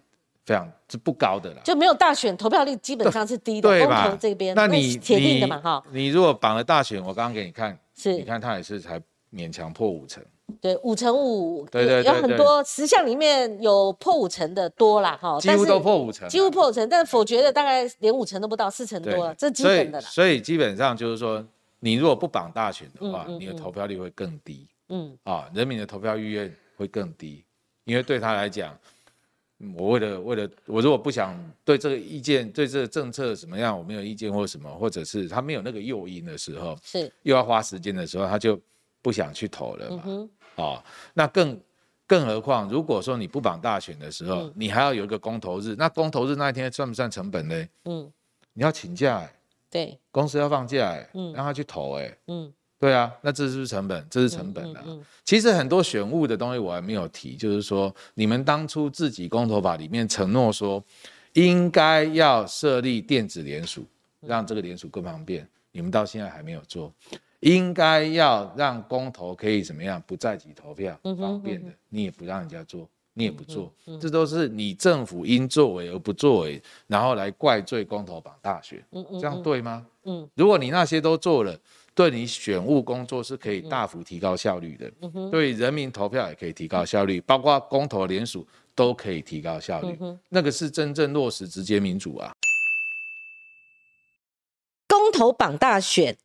[0.46, 1.62] 非常是不高的啦。
[1.66, 5.84] 就没有大选投票率基本上是低的，公投这边那你铁定的嘛，哈。
[5.92, 9.02] 你如果绑了大选，我刚刚给你看，是，你看他也是才
[9.34, 10.24] 勉强破五成。
[10.62, 20.10] 对，五成五，对对有很多十项里面有破五成的多啦，哈，几乎都破五成，几乎破五成，但否决的大概连五成都不到，四成多了，这基本的啦。
[20.10, 21.46] 所以基本上就是说，
[21.82, 27.44] 你如果不绑大选的话，你的投票率会更低，嗯，啊，人民的投票意愿会更低，
[27.84, 28.76] 因为对他来讲，
[29.76, 37.12] 我为了为了我如果不想对这个意见对这个政策怎么样，我没有意见或什么，或者是他没有那个诱因的时候，是。
[37.24, 38.60] 又要花时间的时候，他就
[39.02, 40.30] 不想去投了嘛。
[40.58, 41.60] 哦，那更
[42.06, 47.68] 更何况，如果说你不绑大选的时候，你还要有一个公投日，那公投日那一天算不算成本呢？
[47.86, 48.12] 嗯，
[48.54, 49.30] 你要请假，
[49.70, 54.08] 对，公司要放假哎，嗯，让他去投哎，嗯，对啊，那这是不是成本？
[54.10, 54.84] 这是成本啊。
[55.26, 60.84] 其实很多选务的东西我还没有提，就是说你们当初自己公投法里面承诺说
[61.34, 63.86] 应该要设立电子联署，
[64.22, 66.92] 让这个联署更方便，你们到现在还没有做。
[67.48, 72.88] 应该要让公投可以怎么样不在籍投票方便的，你也不让人家做。
[73.20, 78.80] 你也不做，这都是你政府因作为而不作为，然后来怪罪公投榜大选，
[79.20, 79.84] 这样对吗？
[80.04, 81.60] 嗯，如果你那些都做了，
[81.96, 84.92] 对你选务工作是可以大幅提高效率的，
[85.32, 89.98] 对人民投票也可以提高效率，包括公投联署都可以提高效率，
[90.30, 92.32] 那个是真正落实直接民主啊。
[94.88, 96.16] 公投榜大选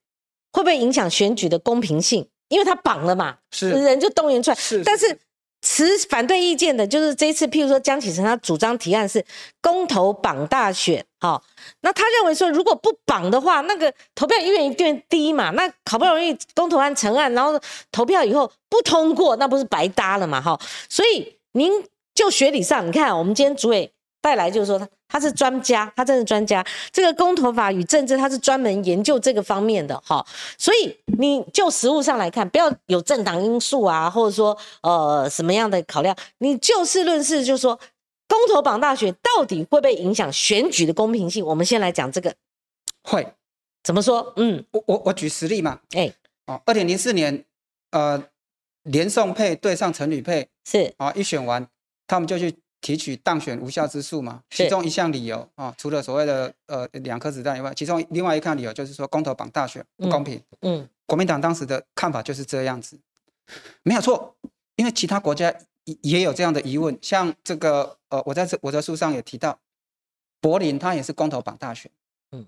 [0.52, 2.28] 会不会影响选举的公平性？
[2.48, 5.18] 因为他绑了嘛，是人就动员出来，是，但是。
[5.64, 9.24] 持反对意见的，就是这一次，譬如说江启臣，他主张提案是
[9.60, 11.40] 公投绑大选，好，
[11.82, 17.56] 那他认为说，如果不绑的话，那个投票意愿一定低嘛，那好不容易公投案成案，然后
[17.92, 21.70] 投票以后不通过，那不是白搭了嘛，哈，所以您
[22.12, 23.92] 就学理上，你看我们今天主委。
[24.22, 26.66] 带来就是说他他是专家，他真是专家。
[26.90, 30.26] 这个公投法与政治，他是专门研究这个方面的哈。
[30.56, 37.78] 所以你就实物上来看，不要有政党因素啊，或者说呃什么样的考量，你就事论事，就是说
[38.26, 41.44] 公投榜大选到底会不会影响选举的公平性？
[41.44, 42.34] 我们先来讲这个，
[43.04, 43.34] 会
[43.84, 44.32] 怎么说？
[44.36, 45.78] 嗯，我我我举实例嘛。
[45.90, 46.10] 哎，
[46.46, 47.44] 哦，二零零四年，
[47.90, 48.24] 呃，
[48.84, 51.68] 连宋配对上陈吕配是啊，一选完，
[52.08, 52.56] 他们就去。
[52.82, 54.42] 提取当选无效之数嘛？
[54.50, 60.42] 其中一项理由啊，除了所谓的呃两颗子弹以外，其中另外一项理由就是说公投榜大选不公平。
[60.60, 62.98] 嗯，国民党当时的看法就是这样子，
[63.84, 64.36] 没有错，
[64.76, 65.54] 因为其他国家
[66.02, 66.98] 也有这样的疑问。
[67.00, 69.60] 像这个呃，我在这我在书上也提到，
[70.40, 71.88] 柏林它也是公投榜大选。
[72.32, 72.44] 嗯，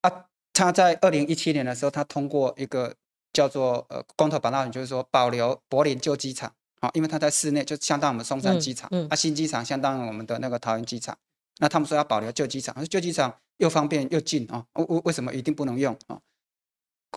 [0.00, 2.96] 啊，他在二零一七年的时候，他通过一个
[3.32, 6.52] 叫做呃公投榜大选，就是说保留柏林旧机场。
[6.80, 11.16] 好，因为它在室内，就相当于我们松山机场，啊，新机场相当于我们的那个桃园机场。
[11.58, 16.20] 那他们说要保留旧机场，旧机场又方便又近啊，为为什么一定不能用啊？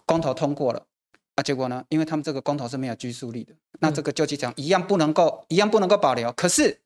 [0.08, 0.84] 公投通过了，
[1.36, 1.86] 啊，结果呢？
[1.90, 6.32] 因为他们这个公投是没有拘束力的，那这个旧机场一样不能够，一样不能够保留。
[6.32, 6.82] 可是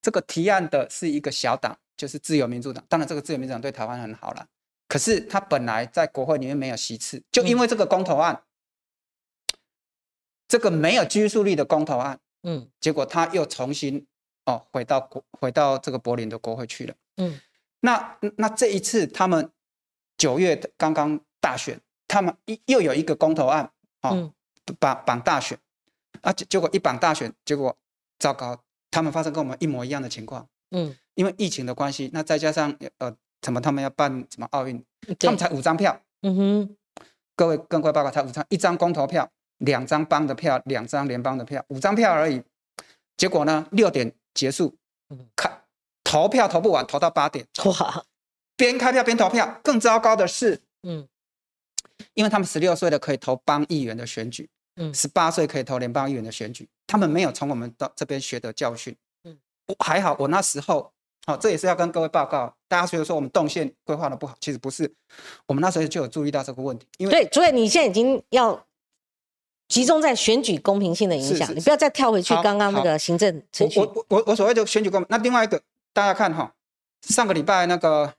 [0.00, 2.82] 这个提案的是一个小党，就是自由民主党。
[2.88, 4.46] 当然，这个自由民主党对台湾很好了，
[4.88, 8.40] 可是他本来在国会里面没有席次，就因为这个公投案。
[10.48, 14.06] 这个没有拘束力的公投案，嗯，结果他又重新
[14.44, 17.40] 哦回到国回到这个柏林的国会去了，嗯，
[17.80, 19.50] 那那这一次他们
[20.16, 23.70] 九月刚刚大选，他们又又有一个公投案，
[24.02, 24.32] 哦，
[24.78, 25.58] 绑绑大选，
[26.22, 27.76] 啊结结果一绑大选，结果
[28.18, 34.80] 糟糕，他们发生跟我们一模一样的情况，嗯，因为疫情的关系，那再加上呃什么他们要办什么奥运，
[35.18, 36.76] 他们才五张票，嗯哼，
[37.34, 39.28] 各位各位报告，才五张一张公投票。
[39.58, 42.42] 两张邦的票，两张联邦的票，五张票而已。
[43.16, 44.76] 结果呢，六点结束，
[45.34, 45.62] 看
[46.04, 47.46] 投票投不完，投到八点。
[47.64, 48.04] 哇！
[48.56, 49.58] 边开票边投票。
[49.64, 51.08] 更糟糕的是，嗯，
[52.12, 58.94] 因为他们十六岁的可以投邦议员的选举，嗯，十八岁可以投联邦议员的选举，他们没有从我们到这边学的教训。
[59.24, 59.38] 嗯，
[59.78, 60.92] 还好，我那时候，
[61.26, 64.94] 好，这也是要跟各位报告，大家觉得说我们动线规划的不好，其实不是，
[65.46, 66.86] 我们那时候就有注意到这个问题。
[66.98, 68.65] 因为对，主任，你现在已经要。
[69.68, 73.80] 集中在选举公平性的影响，你不要再跳回去刚刚那个行政程序。
[73.80, 75.60] 我我我我所谓的选举公，那另外一个
[75.92, 76.54] 大家看哈，
[77.02, 78.14] 上个礼拜那个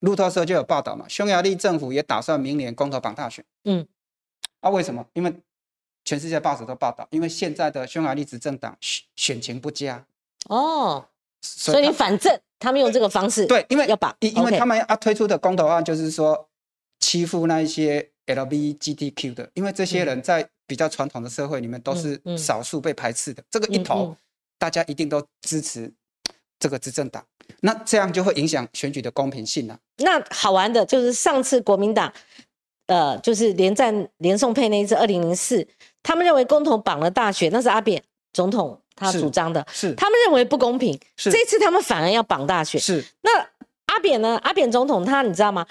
[0.00, 3.44] 路透社就有报道嘛，匈牙利政府也打算明年公投绑大选。
[3.64, 3.86] 嗯，
[4.60, 5.06] 啊为什么？
[5.12, 5.32] 因为
[6.04, 10.04] 全世界报纸都报道，因为现在的匈牙利执政党选选情不佳。
[10.48, 11.06] 哦，
[11.42, 16.48] 所以你反正他们用这个方式，对，因为要把，因为他们要推出的公投案就是说
[16.98, 20.48] 欺负那一些 LGBTQ 的，因为这些人在。
[20.68, 24.14] 比较传统的社会里面都是少数被排斥的，这个一投，
[24.58, 25.90] 大家一定都支持
[26.60, 27.24] 这个执政党，
[27.60, 29.78] 那这样就会影响选举的公平性了。
[29.96, 32.12] 那好玩的就是上次国民党，
[32.84, 35.66] 呃，就是连战连宋配那一次二零零四，
[36.02, 38.02] 他们认为公投绑了大选，那是阿扁
[38.34, 43.40] 总统他主张的，是他们认为不公平，这次他们反而要绑大选，是那
[43.86, 44.38] 阿扁呢？
[44.42, 45.66] 阿扁总统他你知道吗？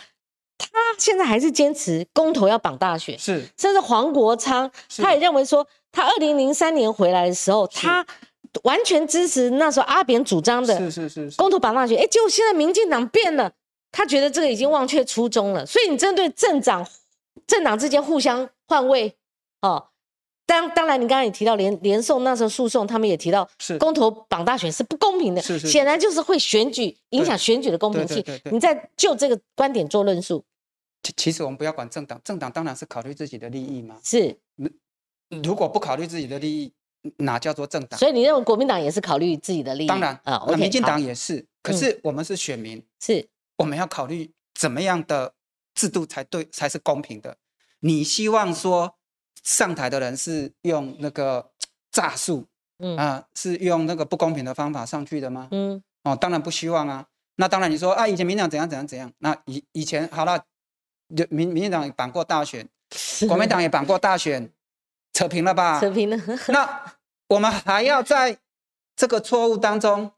[0.58, 0.68] 他
[0.98, 8.06] 现在还是坚持公投要绑大选，是，甚至黄国昌他也认为说，他二零零三年回来的时候，他
[8.64, 11.98] 完全支持那时候阿扁主张的，是是是公投绑大选。
[12.00, 13.52] 哎，结果现在民进党变了，
[13.92, 15.66] 他觉得这个已经忘却初衷了。
[15.66, 16.86] 所以你针对政党
[17.46, 19.16] 政党之间互相换位，
[19.62, 19.90] 哦，
[20.48, 28.24] 当当然你刚刚也提到连连送那时候诉讼，他们也提到是公投绑大选是不公平的，是是，显然就是会选举影响选举的公平性。
[28.50, 30.44] 你在就这个观点做论述。
[31.04, 34.00] 其其实我们不要管政党，政党当然是考虑自己的利益嘛。
[34.04, 34.36] 是，
[35.44, 36.74] 如果不考虑自己的利益，
[37.18, 38.00] 哪叫做政党？
[38.00, 39.88] 所以你认为国民党也是考虑自己的利益？
[39.88, 41.46] 当然啊，那民进党也是。
[41.62, 45.34] 可是我们是选民，是我们要考虑怎么样的
[45.76, 47.38] 制度才对，才是公平的。
[47.82, 48.97] 你希望说
[49.44, 51.52] 上台的人是用那个
[51.92, 52.46] 诈术，
[52.80, 55.48] 嗯啊，是用那个不公平的方法上去的吗？
[55.52, 57.08] 嗯，哦，当然不希望啊。
[57.36, 60.44] 那当然你说啊，以前民进党怎样怎样怎样，那以以前好了，
[61.30, 62.68] 民民进党绑过大选，
[63.28, 64.50] 国民党也绑过大选，
[65.14, 65.80] 扯平了吧？
[65.80, 66.18] 扯平了。
[66.50, 66.98] 那
[67.30, 68.38] 我们还要在
[68.96, 70.12] 这个错误当中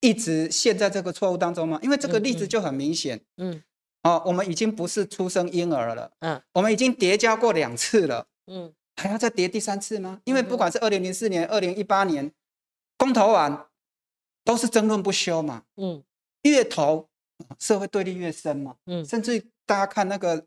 [0.00, 1.78] 一直陷在这个错误当中吗？
[1.82, 3.62] 因为这个例子就很明显，嗯。
[4.04, 10.20] 哦，我们已经不是出生婴儿了，嗯，我们已经叠加过两次了，嗯，还要再叠第三次吗？
[10.24, 12.30] 因为不管是二零零四年、二零一八年
[12.96, 13.66] 公投完，
[14.44, 16.02] 都是争论不休嘛，嗯，
[16.42, 17.08] 越投
[17.58, 20.44] 社会对立越深嘛，嗯，甚至大家看那个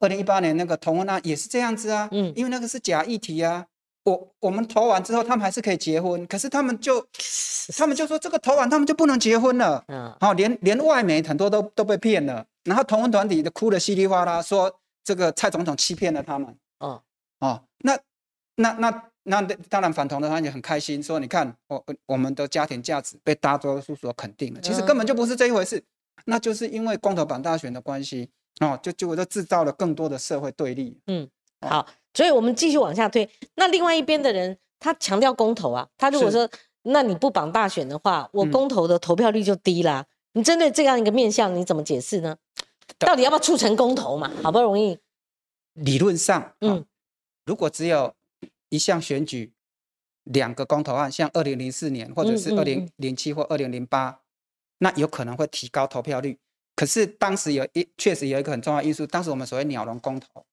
[0.00, 3.66] 二零一八年那个同婚案也是这样子啊，嗯，因为那个是假议题啊。
[4.04, 7.04] 我我们投完之后，他们还是可以结婚，可是他们就，
[7.76, 17.02] 他们就说这个投完他们就不能结婚了，嗯，好，连连外媒很多都都被骗了，然后同婚团体都哭得稀里哗啦，说这个蔡总统欺骗了他们，哦，
[17.40, 17.98] 哦，那
[18.56, 25.82] 那那那当然反同的他也很开心，说你看我我们的家庭价值被大多数所肯定了，其实根本就不是这一回事，
[26.26, 31.28] 那就是因为光头绑大选的关系，哦，就就就制造了更多的社会对立，嗯，
[31.60, 31.86] 好。
[32.14, 33.28] 所以，我们继续往下推。
[33.56, 35.86] 那另外一边的人，他强调公投啊。
[35.98, 36.48] 他如果说，
[36.84, 40.06] 那你不绑大选的话，我公投的投票率就低啦。
[40.32, 42.34] 你针对这样一个面向，你怎么解释呢？
[42.98, 44.32] 到底要不要促成公投嘛？
[44.42, 44.98] 好不容易，
[45.76, 46.84] 理论上，嗯，
[47.44, 48.14] 如果只有
[48.68, 49.52] 一项选举，
[50.24, 54.20] 两个公投案，像二零零四年，或者是二零零七或二零零八，
[54.78, 56.38] 那有可能会提高投票率。
[56.74, 60.44] 可是当时有一确实有一个很重要因素，当时我们所谓鸟笼公投。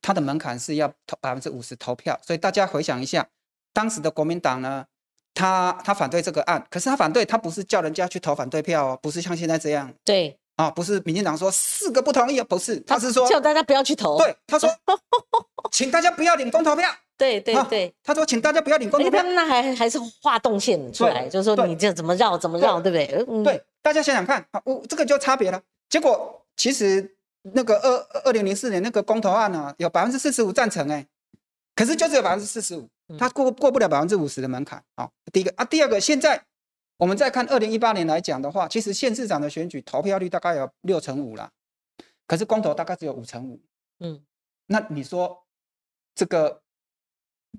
[0.00, 3.28] 它的门槛是要投百分之五十投票，所以大家回想一下，
[3.72, 4.86] 当时的国民党呢，
[5.34, 14.68] 他他反对这个案，可是他反对他不是叫人家去投反对票哦，不是像现在这样，对啊，不是民进党说四个不同意，不是，他是说叫大家不要去投，对，他说，
[15.70, 16.88] 请大家不要领公投票，
[17.18, 22.90] 对对对，他说请大家不要领公投票，那还还是画动线出来，就是说你这怎么绕怎么绕，对
[23.24, 23.44] 不对？
[23.44, 27.16] 对，大家想想看，我这个就差别了，结果其实。
[27.56, 31.04] 那个二二零零四年那个公投案呢，有百分之四十五赞成哎，
[31.74, 32.88] 可是就只有百分之四十五，
[33.18, 35.10] 他过过不了百分之五十的门槛啊。
[35.32, 36.40] 第一个啊，第二个，现在
[36.96, 41.50] 我们再看二零一八年来讲的话，其实县市长的选举投票率大概有六成五了，
[42.26, 43.60] 可是公投大概只有五成五。
[44.00, 44.22] 嗯，
[44.66, 45.44] 那你说
[46.14, 46.62] 这个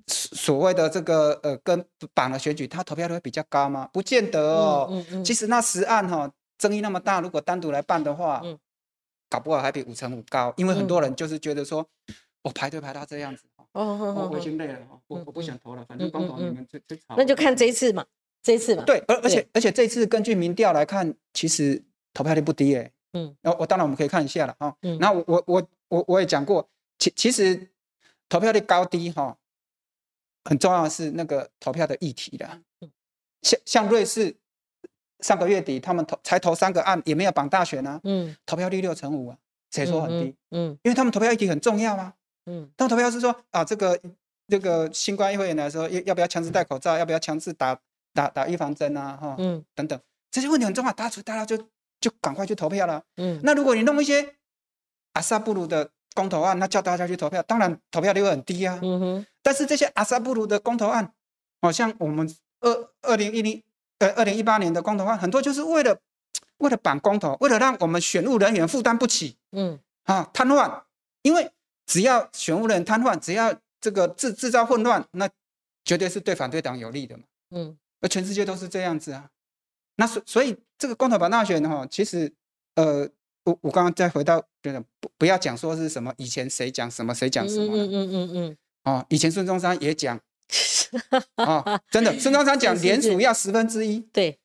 [0.06, 3.88] 所谓的这个呃跟绑的选举，他投票率会比较高吗？
[3.92, 4.88] 不见得哦。
[4.90, 5.24] 嗯嗯。
[5.24, 8.58] 其实那十案哈争议那么大，如果单独来办的话，嗯。
[9.30, 11.84] 搞不好还比五成五高，因为很多人就是觉得说，
[12.42, 13.42] 我排队排到这样子，
[13.72, 17.16] 哦，我已经累了，我我不想投了，反正公投你们最最吵。
[17.16, 18.06] 那就看这一次嘛，
[18.44, 18.84] 这次嘛。
[18.84, 22.92] 对，而而且而且这次根据民调来看，其实投票率不低诶。
[23.14, 24.76] 嗯，然后我当然我们可以看一下了哈。
[24.82, 24.96] 嗯。
[25.00, 26.68] 然后我我我我我也讲过，
[27.00, 27.68] 其其实
[28.28, 29.36] 投票率高低哈，
[30.44, 32.48] 很重要的是那个投票的议题的。
[33.42, 34.36] 像像瑞士。
[35.20, 37.98] 上个月底，他们投才投三个案，也没有绑大选啊。
[38.04, 39.38] 嗯，投票率六成五啊，
[39.70, 40.36] 谁说很低？
[40.50, 42.12] 嗯，因为他们投票议题很重要啊。
[42.44, 43.98] 嗯，当投票是说啊，这个
[44.48, 46.98] 这个新冠肺炎来说，要要不要强制戴口罩？
[46.98, 47.80] 要不要强制打
[48.14, 49.18] 打打预防针啊？
[49.20, 50.00] 哈，嗯，等等
[50.30, 51.58] 这些问题很重要，大家大家就
[52.00, 53.02] 就赶快去投票了。
[53.16, 54.36] 嗯，那如果你弄一些
[55.12, 58.78] 阿萨布鲁的公投案，那叫大家去投票，当然投票率会很低啊。
[58.82, 61.12] 嗯哼，但是这些阿萨布鲁的公投案，
[61.60, 63.62] 好像我们二二零一零。
[63.98, 65.96] 呃，二零一八年的公投案很多就是为了
[66.58, 70.82] 为了绑公投，为了让我们选务人员负担不起，嗯，啊，瘫痪，
[71.22, 71.48] 因为
[71.86, 75.30] 只要选务人瘫痪，只要这个制制造混乱，那
[75.84, 79.30] 绝对是对反对党有利的嘛，嗯，而全世界都是这样子啊，
[79.96, 82.30] 那所所以这个公投绑大选哈，其实
[82.74, 83.08] 呃，
[83.44, 84.44] 我我刚刚再回到，
[85.00, 90.20] 不不要讲说是什么以前谁讲什么谁讲什么，嗯嗯嗯嗯，哦，以前孙中山也讲。
[91.36, 94.38] 啊，真的，孙中山讲联署要十分之一，对，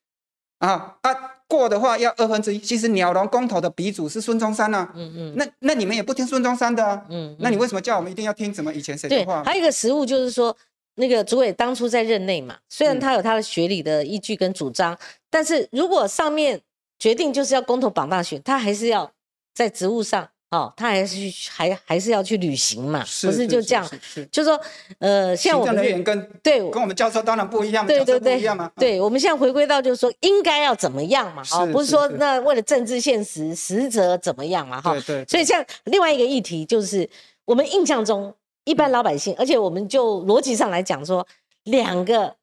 [0.59, 1.13] 啊啊
[1.47, 2.57] 过的话要二分之一。
[2.57, 9.43] 其实鸟笼公投的鼻祖是孙中山啊，嗯嗯，那那你们也不听孙中山的啊，嗯，那你为什么叫我们一定要听什么以前谁的话？
[9.43, 10.55] 还有一个实物就是说，
[10.99, 14.97] 那个主委当初在任内嘛，虽然他有他的学理的依据跟主张，
[15.29, 16.59] 但是如果上面
[16.99, 19.09] 决定就是要公投绑大选，他还是要
[19.53, 23.89] 在职务上哦，他还是去还还是要去履行嘛，不是就这样？
[24.29, 24.59] 就说
[24.97, 28.69] 呃，像我们人员跟对跟我们教授当然不一样，对对对，一样嘛。
[28.75, 34.91] 对，我们现在回归到就是说应该要怎么样嘛，哦，不是说那为了政治现实，实则怎么样嘛，哈。
[34.93, 35.25] 对对。
[35.25, 37.09] 所以像另外一个议题就是
[37.45, 38.33] 我们印象中
[38.69, 41.25] 一般老百姓，而且我们就逻辑上来讲说，
[41.63, 42.35] 两个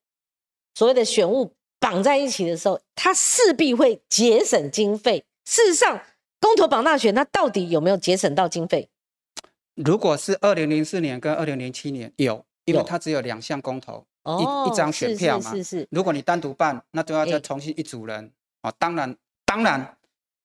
[0.74, 5.24] 所谓的选务绑在一起的时候，它势必会节省经费。
[5.44, 6.00] 事实上。
[6.38, 8.88] 公投绑大选，它到底有没有节省到经费？
[9.74, 14.06] 如果是二零零四年跟二零零七年有，因为它只有两项公投，
[14.38, 15.50] 一一张选票嘛。
[15.50, 15.88] 是是。
[15.90, 18.30] 如果你单独办，那都要再重新一组人
[18.62, 18.72] 哦。
[18.78, 19.16] 当然，
[19.46, 19.96] 当然，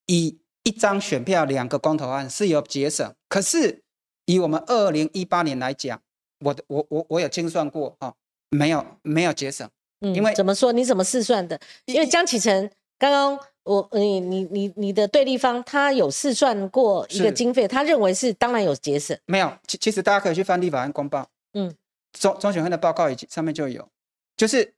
[0.07, 3.84] 以一张选票两个公投案是有节省，可是
[4.26, 6.01] 以我们二零一八年来讲，
[6.39, 8.13] 我的我我我有清算过哈，
[8.49, 9.69] 没有没有节省。
[10.01, 10.13] 嗯。
[10.15, 10.72] 因为怎么说？
[10.72, 11.59] 你怎么试算的？
[11.86, 13.39] 因为江启臣刚刚。
[13.63, 19.15] 我你你你你的对立方他有试算过一个经费，他认为是当然有节省。
[19.28, 21.72] 没有，其其实大家可以去翻立法案公报，嗯，
[22.11, 23.88] 中中选会的报告以及上面就有，
[24.36, 24.74] 就是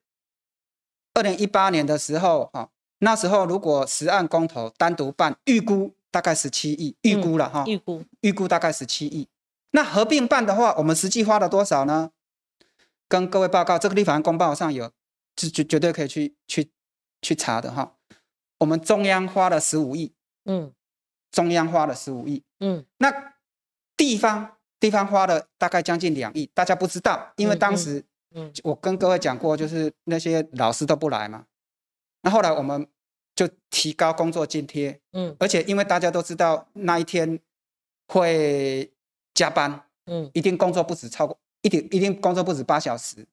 [1.13, 9.25] 二零一八年的时候，哈，那时候如果十案公投单独办，预估大概十七亿，预估了哈，预估预估大概十七亿。
[9.75, 12.11] 那合并办的话，我们实际花了多少呢？
[13.07, 14.91] 跟各位报告，这个立法案公报上有，
[15.35, 16.71] 绝绝绝对可以去去
[17.21, 17.95] 去查的哈。
[18.59, 20.13] 我们中央花了十五亿，
[20.45, 20.71] 嗯，
[21.31, 23.33] 中央花了十五亿，嗯，那
[23.97, 28.03] 地方地方花了大概将近两亿，大家不知道，因为当时，
[28.35, 31.45] 嗯，我跟各位讲过，就是那些老师都不来嘛，
[32.21, 32.87] 那后来我们
[33.35, 37.39] 就提高工作津贴，嗯，而且因为大家都知道那一天
[38.07, 38.91] 会
[39.33, 43.25] 加班，嗯，一定工作不止超过一定一定工作不止八小时，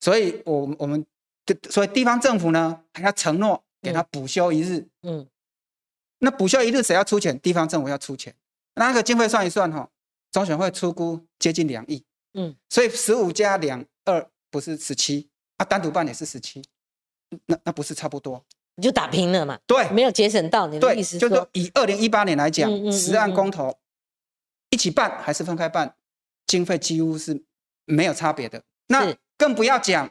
[0.00, 1.04] 所以我我们
[1.68, 3.62] 所以地方政府呢还要承诺。
[3.84, 5.26] 给他补休一日，嗯，
[6.20, 7.36] 那补休一日谁要出钱？
[7.40, 8.32] 地方政府要出钱，
[8.76, 9.90] 那个经费算一算哈，
[10.30, 12.04] 中选会出估接近两亿，
[12.34, 16.62] 嗯，所以十五加两二不是十七啊，单独办也是十七，
[17.46, 18.44] 那那不是差不多？
[18.76, 19.58] 你就打平了嘛？
[19.66, 21.18] 对，没有节省到你的意思。
[21.18, 23.76] 就是说以二零一八年来讲，十案公投
[24.72, 25.94] 一起办还是分开办，
[26.48, 27.44] 经费几乎是
[27.84, 28.64] 没有差别的。
[28.88, 30.10] 那更不要讲。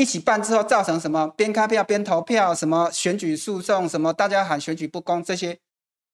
[0.00, 5.58] 一起办之后造成什么边开票边投票，什么选举诉讼，什么大家喊选举不公，这些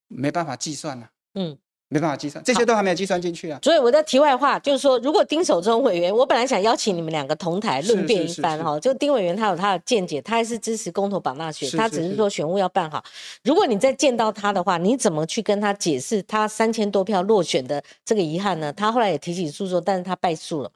[0.08, 1.10] 没办法计算了。
[1.34, 1.58] 嗯，
[1.94, 3.58] 没办法计算，这些都还没有计算进去啊。
[3.62, 13.04] 所以我的题外话就是说，如果丁守中委员，我本来想邀请你们两个同台论辩一番哈，就丁委员他有他的见解，他还是支持公投榜大选，他只是说选务要办好。
[13.44, 18.72] 如果你再见到他的话，你怎么去跟他解释他三千多票落选的这个遗憾呢？
[18.72, 20.70] 他后来也提起诉讼，但是他败诉了。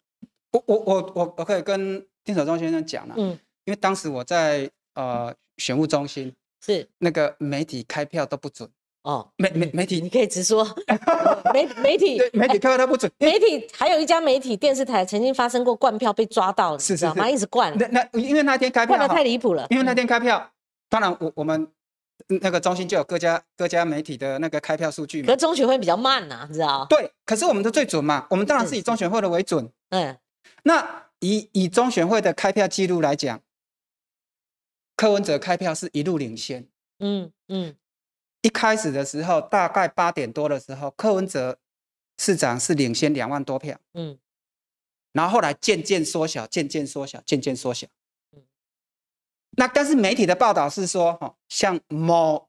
[0.52, 2.06] 我我我我我可以跟。
[2.24, 3.30] 丁守中先生讲了，嗯，
[3.64, 6.30] 因为当时我在呃选务中心，
[6.62, 8.68] 是那个媒体开票都不准
[9.08, 10.00] 哦，媒媒媒体。
[10.02, 10.62] 你可以直说，
[11.54, 12.20] 媒媒体。
[12.34, 17.28] 媒体开票他不准，媒体还有一家媒体电视台曾经发生过灌票被抓到，是是吗？
[17.28, 20.50] 一直灌，那那因为那天开票灌的太离谱了，因为那天开票，
[20.90, 21.66] 当然我我们
[22.42, 26.86] 那个中心就有各家各家媒体的那个开票数据，可中选会比较慢呐，知道。
[26.90, 30.16] 对，可是我们的最准嘛，我们当然是以中选会的为准，嗯，
[30.64, 31.04] 那。
[31.20, 33.40] 以以中选会的开票记录来讲，
[34.94, 36.68] 柯文哲开票是一路领先。
[37.00, 37.74] 嗯嗯，
[38.42, 41.58] 一开始的时候，大概八点多的时候，柯文哲
[42.18, 43.76] 市长是领先两万多票。
[43.94, 44.18] 嗯，
[45.12, 47.86] 然后后来渐渐缩小，渐渐缩小，渐渐缩小。
[48.36, 48.42] 嗯，
[49.56, 52.48] 那但是媒体的报道是说，哈，像某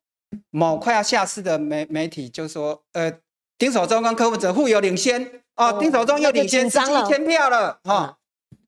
[0.52, 3.20] 某快要下市的媒媒体就说，呃，
[3.58, 5.44] 丁守中跟柯文哲互有领先。
[5.56, 7.80] 哦，丁守中又领先十几千票了。
[7.84, 8.18] 哈。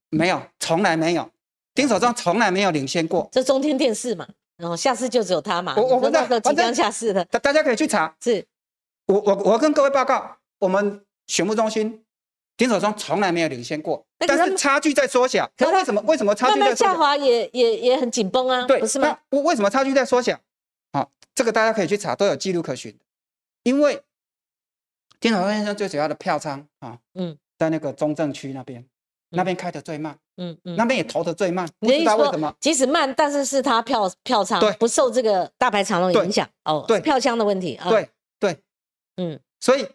[0.09, 1.32] 没有，从来没有，
[1.74, 3.30] 丁守中从来没有领先过。
[3.32, 4.28] 这中天电视嘛，
[4.62, 5.74] 然后下次就只有他嘛。
[5.76, 8.16] 我我们的即将下市的，大大家可以去查。
[8.22, 8.45] 是，
[9.07, 12.05] 我我我跟各位报告，我们选务中心
[12.55, 15.49] 丁守中从来没有领先过，但是差距在缩小。
[15.57, 18.68] 可是为什么为什么差距在下滑也也也很紧绷啊？
[18.68, 19.18] 对，不是吗？
[19.32, 20.39] 为为什么差距在缩小？
[20.93, 22.95] 好，这个大家可以去查，都有记录可循。
[23.64, 24.03] 因为
[25.20, 28.86] 丁守中先生最主要的票仓啊，嗯，在那个中正区那边。
[29.32, 32.54] 那边开的最慢，嗯嗯，那边也投的最慢，不知道为什么。
[32.60, 36.48] 即使慢，但是是他票票仓不受这个大排长龙影响。
[36.66, 38.10] 哦，对，票箱的问题啊，对
[38.40, 38.58] 对，
[39.18, 39.88] 嗯，所以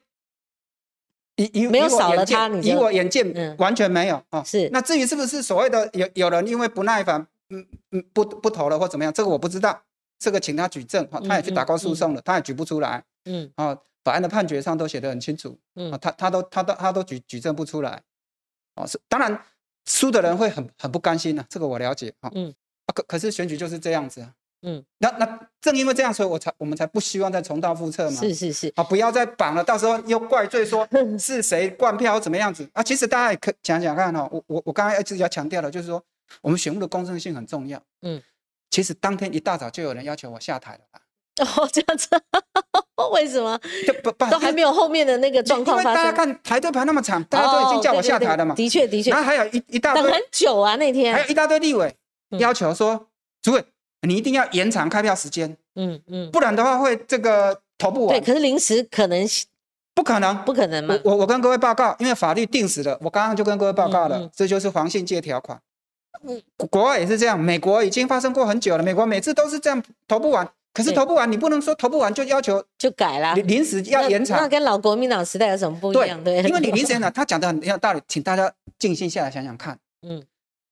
[1.37, 4.43] 以以没有少了他，以我眼见完全没有啊。
[4.43, 9.83] 是，那至于是不是所谓的有有人因为不耐烦，嗯嗯不不投了或怎么样，这个我不知道，
[10.19, 13.51] 这个请他举证哈，他也去打过诉讼了，他也举不出来，嗯。
[13.57, 15.93] 啊，法案的判决上都写得很清楚，嗯。
[15.93, 18.03] 啊，他他都他都他都举举证不出来。
[18.77, 19.39] 哦，是当然，
[19.87, 22.31] 输的人会很很不甘心呐，这个我了解啊。
[22.35, 22.55] 嗯，
[22.95, 24.33] 可可是选举就是这样子啊。
[24.63, 28.21] 嗯，那那正因为这样，所以我才我们才不希望再重蹈覆辙嘛。
[28.21, 32.83] 是是是，啊，不要再绑了，到时候又怪罪说 是谁灌票怎么样子啊？
[32.83, 36.03] 其实大家也可想想看哦，我我我刚刚一直要强调的，就是说
[36.41, 37.81] 我们选务的公正性很重要。
[38.03, 38.21] 嗯，
[38.71, 40.81] 其实当天一大早就有人要求我下台了。
[41.57, 42.09] 哦，这样子，
[43.13, 43.59] 为什么？
[44.31, 45.95] 都还没有后面的那个状况发生。
[45.95, 48.55] 大家看排队排那么长，大家都已经叫我下台了嘛。
[48.55, 49.11] 的确的确。
[49.11, 51.95] 然后还有一一大堆等很久啊，那天还有一大堆立委
[52.39, 53.09] 要求说，
[53.43, 53.65] 主委
[54.07, 55.57] 你一定要延长开票时间。
[55.75, 58.19] 嗯嗯，不然的话会这个投不完。
[58.19, 59.27] 对，可是临时可能
[59.95, 60.99] 不可能，不可能嘛。
[61.05, 65.61] 我我跟各位报告，因为法律定死了，我刚刚就跟各位报告了，这就是黄信借条款。
[66.27, 70.49] 嗯，国外也是这样，美国已经发生过很久了，美国每次都是这样投不完。
[70.77, 74.39] 可是投不完，你不能说投不完就要求就改了，临时要延长。
[74.39, 76.23] 那跟老国民党时代有什么不一样？
[76.23, 79.79] 对，因为你临时延长，他讲的很有道理，请大家静心下来想想看。
[80.07, 80.23] 嗯，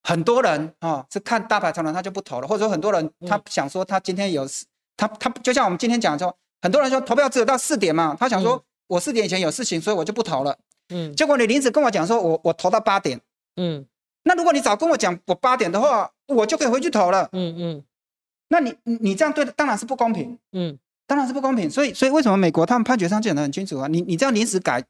[0.02, 10.54] 很多人啊是看大牌长龙他就不投了，或者说很多人他想说他今天有事，他他就像我们今天讲说，很多人说投票只有到四点嘛，他想说我四点以前有事情，所以我就不投了。
[10.90, 13.18] 嗯，结果你临时跟我讲说我我投到八点。
[13.56, 13.86] 嗯，
[14.24, 17.26] 那如果你早跟我讲我八点的话，我就可以回去投了。
[17.32, 17.84] 嗯嗯。
[18.54, 20.78] 那你你这样对当然是不公平，嗯，
[21.08, 21.68] 当然是不公平。
[21.68, 23.88] 所以所以为什么美国他们判决上讲的很清楚啊？
[23.88, 24.80] 你你这样临时改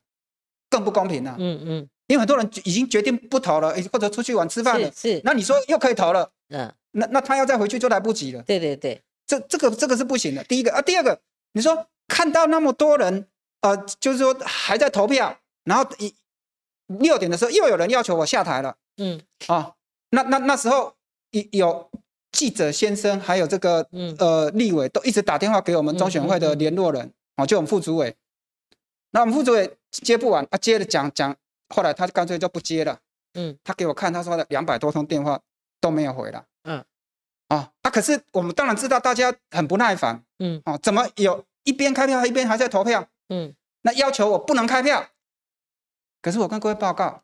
[0.68, 1.34] 更不公平呢？
[1.38, 5.18] 嗯嗯，因为很多人已经决定不投了，或者出去玩吃饭了，是。
[5.24, 8.42] 那你说又可以投了，嗯，那那他要再回去就来不及了。
[8.42, 10.44] 对对对，这这个这个是不行的。
[10.44, 11.18] 第一个啊，第二个，
[11.54, 13.26] 你说看到那么多人，
[13.62, 16.14] 呃，就是说还在投票，然后一
[16.86, 19.72] 六点的时候又有人要求我下台了，嗯啊，
[20.10, 20.92] 那那那时候
[21.50, 21.90] 有。
[22.35, 28.14] 记者先生还有这个呃立委都一直打电话给我们中选会的联络人哦，就我们副主委。
[29.12, 31.35] 那我们副主委接不完啊，接着讲讲，
[31.68, 32.99] 后来他干脆就不接了。
[33.35, 35.41] 嗯，他给我看，他说的两百多通电话
[35.80, 36.45] 都没有回了。
[36.64, 36.85] 嗯，
[37.49, 40.24] 啊，啊，可是我们当然知道大家很不耐烦。
[40.41, 43.09] 嗯，哦，怎么有一边开票一边还在投票？
[43.28, 45.09] 嗯，那要求我不能开票。
[46.20, 47.22] 可是我跟各位报告，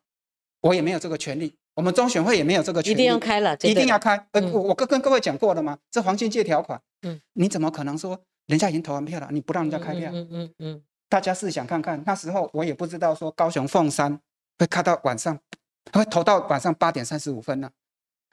[0.61, 1.57] 我也没有这个权利。
[1.81, 4.15] 我们中选会也没有这个权利，一定要开了，一定要开。
[4.33, 5.75] 呃，我我跟跟各位讲过了吗？
[5.89, 10.11] 这黄金借条款，嗯，你怎么可能说人家已经投完票了，你不让人家开票？
[10.13, 10.81] 嗯嗯嗯。
[11.09, 14.19] 大家试想看看，那时候我也不知道说高雄凤山
[14.59, 15.35] 会开到晚上，
[15.91, 17.71] 会投到晚上八点三十五分呢。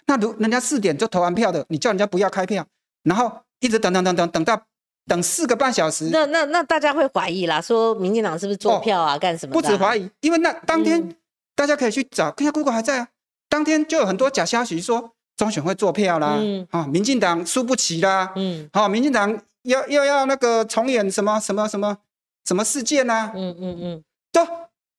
[0.07, 2.67] 那如人家四点就投完票的，你叫人家不要开票，
[3.05, 4.63] 然后一直等等等等等到
[5.07, 9.55] 等四个半小时，那那那大家会怀疑啦，说民进党是不是做票啊，干什么？
[9.55, 11.17] 不止怀疑，因为那当天
[11.57, 13.09] 大家可以去找，看下 Google 还在啊。
[13.49, 16.39] 当天就有很多假消息说中选会做票啦，
[16.71, 21.99] 啊，民进党输不起啦，嗯，好，民进党要又要那个重演什么什么什么
[22.45, 23.33] 什么事件呢？
[23.35, 24.45] 嗯嗯嗯，都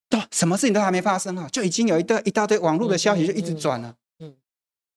[0.09, 4.35] 都什么事情都还没发生啊，就已经有一堆一大堆网络的消息就一直转了，嗯，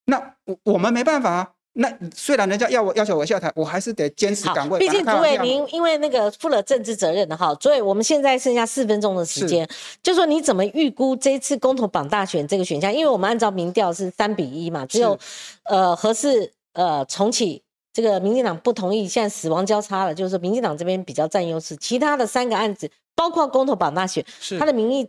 [0.07, 1.55] 那我我们没办法。
[1.75, 4.79] 那虽然人家要我要求我下台，我还是得坚持岗位。
[4.79, 9.66] 毕竟主委您因为那个负了政治责任的哈，所以我们现在剩下四分钟的时间，
[10.03, 12.93] 就说你怎么预估这次公投榜大选这个选项？
[12.93, 15.18] 因为我们按照民调是三比一嘛，只有
[15.64, 17.62] 呃合适呃重启
[17.93, 24.23] 这个民进党不同意，现在死亡交叉了，就是说民进党这边比较占优势，其他的三个案子包括公投榜大选，
[24.59, 25.09] 他的民意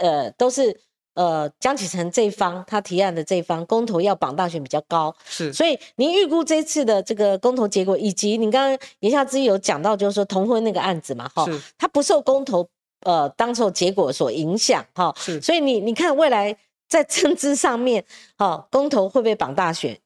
[0.00, 0.80] 呃都是。
[1.14, 11.44] 呃，江启臣这一方，他提案的这一方公投要绑大选比较高，是，所以您预估这次的这个公投结果，以及您刚刚言下之意有讲到，就是说同婚那个案子嘛，哈，
[11.76, 12.66] 它不受公投
[13.00, 16.56] 呃当时结果所影响，哈，是，所以你你看未来
[16.88, 18.04] 在政治上面，
[18.38, 19.98] 哈，公投会不会绑大选，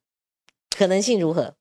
[0.77, 1.55] 可能性如何？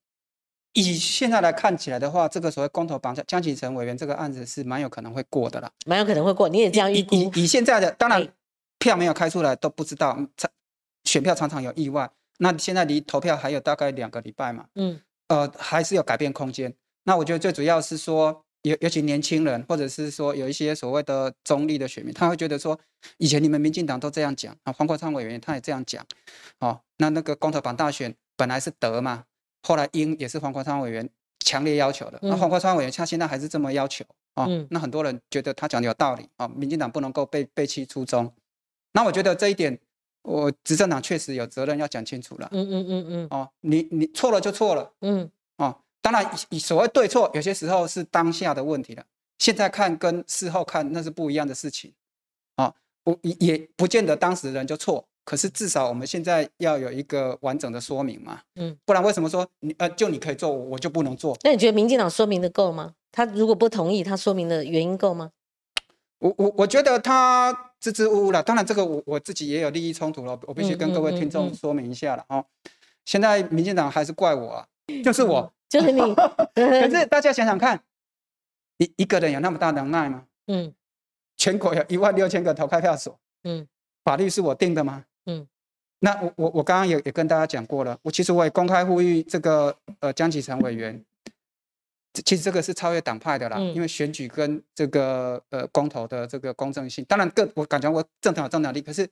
[0.72, 7.16] 以现在来看起来的话，这个所谓公投绑江启臣委员这个案子是蛮有可能会过的啦，蛮有可能会过，你也这样预估？
[7.16, 8.26] 以以现在的当然。
[8.84, 10.20] 票没有开出来都不知道，
[11.06, 12.10] 选票常常有意外。
[12.40, 16.74] 那现在离投票还有大概两个礼拜嘛，嗯，呃，还是有改变空间。
[17.06, 22.78] 那我觉得最主要是说，尤尤其年轻人，或者是说有一些所谓的中立的选民，他会觉得说，
[23.18, 26.06] 以前你们民进党都这样讲啊，黄国昌委员他也这样讲，
[26.60, 29.24] 哦，那那个公投榜大选本来是得嘛，
[29.62, 31.10] 后来英也是黄国昌委员
[31.46, 34.04] 强烈要求的，那黄国昌委员他现在还是这么要求
[34.36, 38.34] 哦，那很多人觉得他讲的有道理啊，民进党不能够背背弃初衷。
[38.94, 39.78] 那我觉得这一点，
[40.22, 42.48] 我执政党确实有责任要讲清楚了。
[42.52, 43.28] 嗯嗯嗯嗯。
[43.32, 44.92] 哦，你你错了就错了。
[45.02, 45.30] 嗯。
[45.58, 49.04] 哦，当然，以所谓对错，有些时候是当下的问题了。
[49.40, 51.92] 现在看跟事后看那是不一样的事情。
[52.58, 52.74] 哦，
[53.04, 58.42] 不也不见得当事人就错，可是至少我们现在要有一个完整的说明嘛。
[58.56, 58.78] 嗯。
[58.86, 61.36] 不然为什么说你呃就你可以做，我就不能做？
[61.44, 62.94] 那你觉得民进党说明的够吗？
[63.12, 65.32] 他如果不同意，他说明的原因够吗？
[66.24, 67.72] 我我我觉得他。
[67.84, 72.46] 支支吾吾了，当然这个我我自己也有利益冲突了，我必须跟各位听众说明一下了哦。
[73.04, 74.68] 现在民进党还是怪我啊，
[75.04, 76.00] 就是我就是你。
[76.56, 77.78] 可是大家想想看，
[78.78, 80.24] 一一个人有那么大能耐吗？
[80.48, 80.74] 嗯。
[81.36, 83.20] 全国有一万六千个投开票所。
[83.44, 83.68] 嗯。
[84.06, 85.04] 法律是我定的吗？
[85.26, 85.46] 嗯。
[86.00, 91.04] 那我我我刚刚也也跟大家讲过了，我其实我也公开呼吁这个呃江启臣委员。
[92.22, 99.08] 其实这个是超越党派的啦，因为选举跟这个呃公投的这个公正性，当然更我感觉我正常有正常力，可是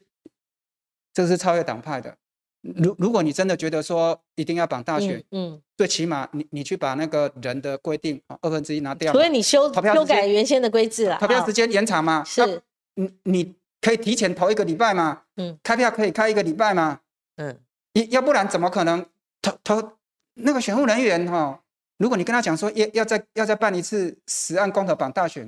[1.14, 2.16] 这个是超越党派的。
[2.62, 12.62] 如如果你真的觉得说一定要绑大选，嗯，最起码你你去把那个人的规定啊二分之一拿掉，除非你修修改原先的规制了，投票时间延长嘛，是，
[12.94, 17.00] 你你可以提前投一个礼拜嘛，嗯，开票可以开一个礼拜嘛，
[17.38, 17.60] 嗯，
[17.94, 19.04] 要要不然怎么可能
[19.42, 19.94] 投投
[20.36, 21.61] 那个选务人员哈？
[22.02, 25.48] 如果你跟他讲说要要再要再办一次十案公投榜大选，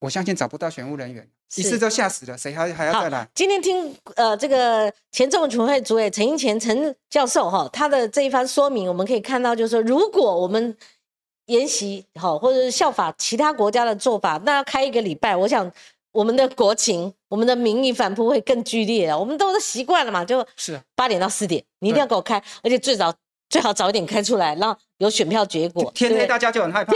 [0.00, 3.28] 我相信找不到选务人员，一次都吓死了，谁还还要再来？
[3.34, 10.74] 今天听呃这个前政委会主委陈英前陈教授哈，他的这一番说明，我们可以看到，就是说如果我们
[11.44, 15.70] 沿袭好或者是效法其他国家的做法，那要开一个礼拜，我想
[16.12, 19.18] 我们的国情、我们的民意反扑会更剧烈啊。
[19.18, 23.14] 我们都是习惯了嘛，就是八点到四点，你一定要给我开，而且最早。
[23.52, 25.92] 最好早一点开出来，让有选票结果。
[25.94, 26.94] 天黑大家就很害怕，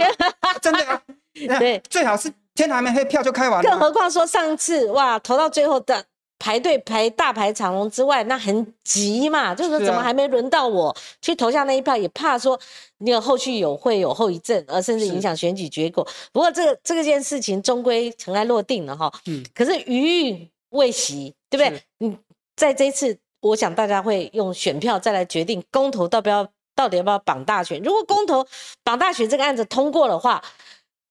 [0.62, 1.02] 真的啊。
[1.58, 3.70] 对，最好是天还没黑，票就开完了。
[3.70, 6.02] 更何况说上次哇，投到最后的
[6.38, 12.58] 排队排大排长龙之外，那很急嘛，就是怎么还没轮到我去投下那一票，也怕说
[13.00, 16.08] 你有后续有会有后遗症，而甚至影响选举结果。
[16.32, 19.12] 不过这个这个件事情终归尘埃落定了哈。
[19.26, 19.44] 嗯。
[19.54, 21.82] 可是余韵未息，对不对？
[21.98, 22.16] 你，
[22.56, 23.18] 在这次。
[23.46, 27.82] 我想大家会用选票再来决定公投到不要到底要不要绑大选。
[27.82, 28.46] 如果公投
[28.82, 30.42] 绑大选这个案子通过的话，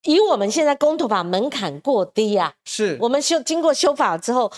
[0.04, 4.52] 以我们现在公投法门槛过低啊，是我们修经过修法之后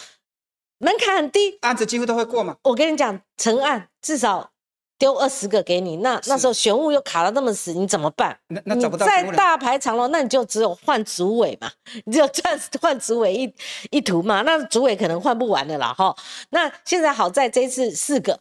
[0.80, 2.58] 门槛很低，案子几乎都会过嘛。
[2.64, 4.52] 我跟你讲，成案至少。
[5.00, 8.38] 丢二十个给你，那那时候玄武又卡的那么死，你怎么办？
[8.48, 11.72] 那那找不到在大排长龙，那你就只有换主委嘛，
[12.06, 13.54] 你只有 换换主委一
[13.92, 14.42] 一图嘛。
[14.42, 16.16] 那主委可能换不完的啦，哈。
[16.50, 18.40] 那现在好在这次四个，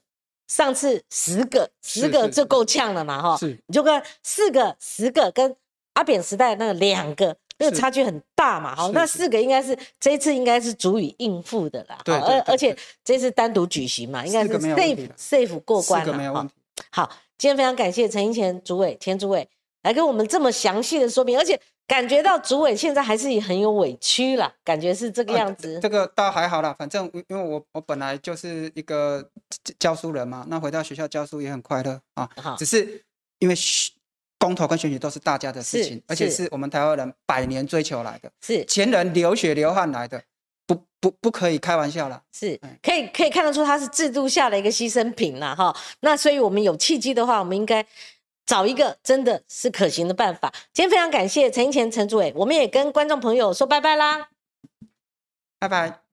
[0.49, 3.37] 上次十个，十个就够呛了嘛，哈。
[3.37, 5.55] 是，你就跟四个、十个跟
[5.95, 11.99] 阿扁时代那两个，那个差距很大嘛，好，那四个应该是这一次应该是足以应付的啦。
[12.05, 16.49] 对，而而且这次单独举行嘛，应该是 safe safe 过关了。
[16.91, 19.49] 好，今天非常感谢陈英前主委、田主委
[19.83, 25.81] 来跟我们这么详细的说明，而且感觉到主委现在还是很有委屈啦，感觉是这个样子。
[25.81, 29.27] 这个倒还好啦，反正因为我我本来就是一个
[29.79, 32.29] 教书人嘛，那回到学校教书也很快乐啊。
[32.59, 33.03] 只是
[33.39, 33.55] 因为
[34.47, 40.23] 公投跟选举都是大家的事情，而且是我们台湾人百年追求来的，是前人流血流汗来的。
[40.69, 45.73] 不不不可以开玩笑了，是可以可以看得出它是制度下的一个牺牲品了哈。
[46.01, 47.87] 那所以我们有契机的话，我们应该
[48.45, 50.53] 找一个真的是可行的办法。
[50.73, 54.29] 今天非常感谢陈英前陈主委，我们也跟观众朋友说拜拜啦，
[55.61, 56.06] 拜拜。